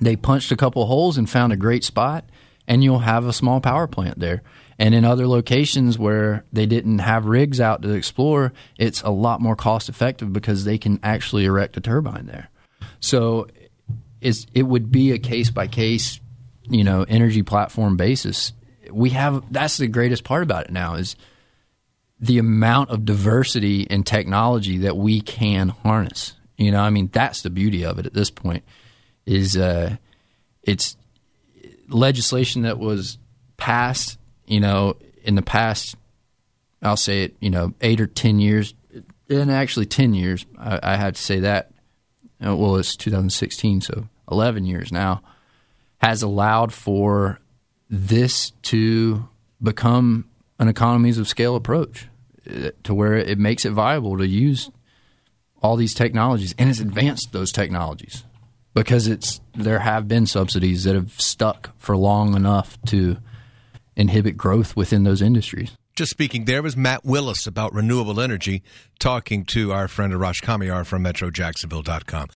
they 0.00 0.16
punched 0.16 0.52
a 0.52 0.56
couple 0.56 0.84
holes 0.86 1.18
and 1.18 1.28
found 1.28 1.52
a 1.52 1.56
great 1.56 1.84
spot, 1.84 2.24
and 2.66 2.82
you'll 2.82 3.00
have 3.00 3.26
a 3.26 3.32
small 3.32 3.60
power 3.60 3.86
plant 3.86 4.18
there. 4.18 4.42
And 4.78 4.94
in 4.94 5.04
other 5.04 5.28
locations 5.28 5.98
where 5.98 6.44
they 6.52 6.66
didn't 6.66 6.98
have 6.98 7.26
rigs 7.26 7.60
out 7.60 7.82
to 7.82 7.90
explore, 7.90 8.52
it's 8.78 9.02
a 9.02 9.10
lot 9.10 9.40
more 9.40 9.54
cost 9.54 9.88
effective 9.88 10.32
because 10.32 10.64
they 10.64 10.78
can 10.78 10.98
actually 11.02 11.44
erect 11.44 11.76
a 11.76 11.80
turbine 11.80 12.26
there. 12.26 12.50
So 12.98 13.46
it 14.20 14.62
would 14.62 14.90
be 14.90 15.12
a 15.12 15.18
case 15.18 15.50
by 15.50 15.66
case, 15.66 16.18
you 16.68 16.82
know, 16.82 17.04
energy 17.08 17.42
platform 17.42 17.96
basis. 17.96 18.52
We 18.90 19.10
have 19.10 19.44
that's 19.52 19.76
the 19.76 19.86
greatest 19.86 20.24
part 20.24 20.42
about 20.42 20.64
it 20.64 20.72
now 20.72 20.94
is 20.94 21.14
the 22.18 22.38
amount 22.38 22.90
of 22.90 23.04
diversity 23.04 23.86
and 23.90 24.06
technology 24.06 24.78
that 24.78 24.96
we 24.96 25.20
can 25.20 25.68
harness. 25.68 26.34
You 26.56 26.70
know, 26.70 26.80
I 26.80 26.90
mean, 26.90 27.10
that's 27.12 27.42
the 27.42 27.50
beauty 27.50 27.84
of 27.84 27.98
it 27.98 28.06
at 28.06 28.14
this 28.14 28.30
point. 28.30 28.64
Is 29.26 29.56
uh, 29.56 29.96
it's 30.62 30.96
legislation 31.88 32.62
that 32.62 32.78
was 32.78 33.18
passed, 33.56 34.18
you 34.46 34.60
know, 34.60 34.96
in 35.22 35.34
the 35.34 35.42
past. 35.42 35.96
I'll 36.82 36.96
say 36.96 37.24
it, 37.24 37.36
you 37.40 37.50
know, 37.50 37.72
eight 37.80 38.00
or 38.00 38.06
ten 38.06 38.38
years, 38.38 38.74
and 39.30 39.50
actually 39.50 39.86
ten 39.86 40.14
years. 40.14 40.44
I, 40.58 40.80
I 40.82 40.96
had 40.96 41.14
to 41.14 41.22
say 41.22 41.40
that. 41.40 41.70
Uh, 42.44 42.54
well, 42.54 42.76
it's 42.76 42.96
2016, 42.96 43.80
so 43.80 44.08
11 44.30 44.66
years 44.66 44.92
now, 44.92 45.22
has 45.98 46.22
allowed 46.22 46.72
for 46.72 47.38
this 47.88 48.50
to 48.62 49.28
become 49.62 50.28
an 50.58 50.68
economies 50.68 51.18
of 51.18 51.28
scale 51.28 51.56
approach 51.56 52.08
uh, 52.50 52.70
to 52.82 52.94
where 52.94 53.14
it 53.14 53.38
makes 53.38 53.64
it 53.64 53.70
viable 53.70 54.18
to 54.18 54.26
use 54.26 54.70
all 55.62 55.76
these 55.76 55.94
technologies 55.94 56.54
and 56.58 56.68
it's 56.68 56.80
advanced 56.80 57.32
those 57.32 57.50
technologies 57.50 58.24
because 58.74 59.06
it's 59.06 59.40
there 59.54 59.78
have 59.78 60.06
been 60.08 60.26
subsidies 60.26 60.84
that 60.84 60.94
have 60.94 61.12
stuck 61.20 61.70
for 61.78 61.96
long 61.96 62.34
enough 62.34 62.78
to 62.86 63.16
inhibit 63.96 64.36
growth 64.36 64.76
within 64.76 65.04
those 65.04 65.22
industries. 65.22 65.72
Just 65.94 66.10
speaking, 66.10 66.44
there 66.44 66.62
was 66.62 66.76
Matt 66.76 67.04
Willis 67.04 67.46
about 67.46 67.72
renewable 67.72 68.20
energy 68.20 68.64
talking 68.98 69.44
to 69.46 69.72
our 69.72 69.86
friend 69.86 70.12
Arash 70.12 70.42
Kamiyar 70.42 70.84
from 70.84 71.04
MetroJacksonville.com. 71.04 72.28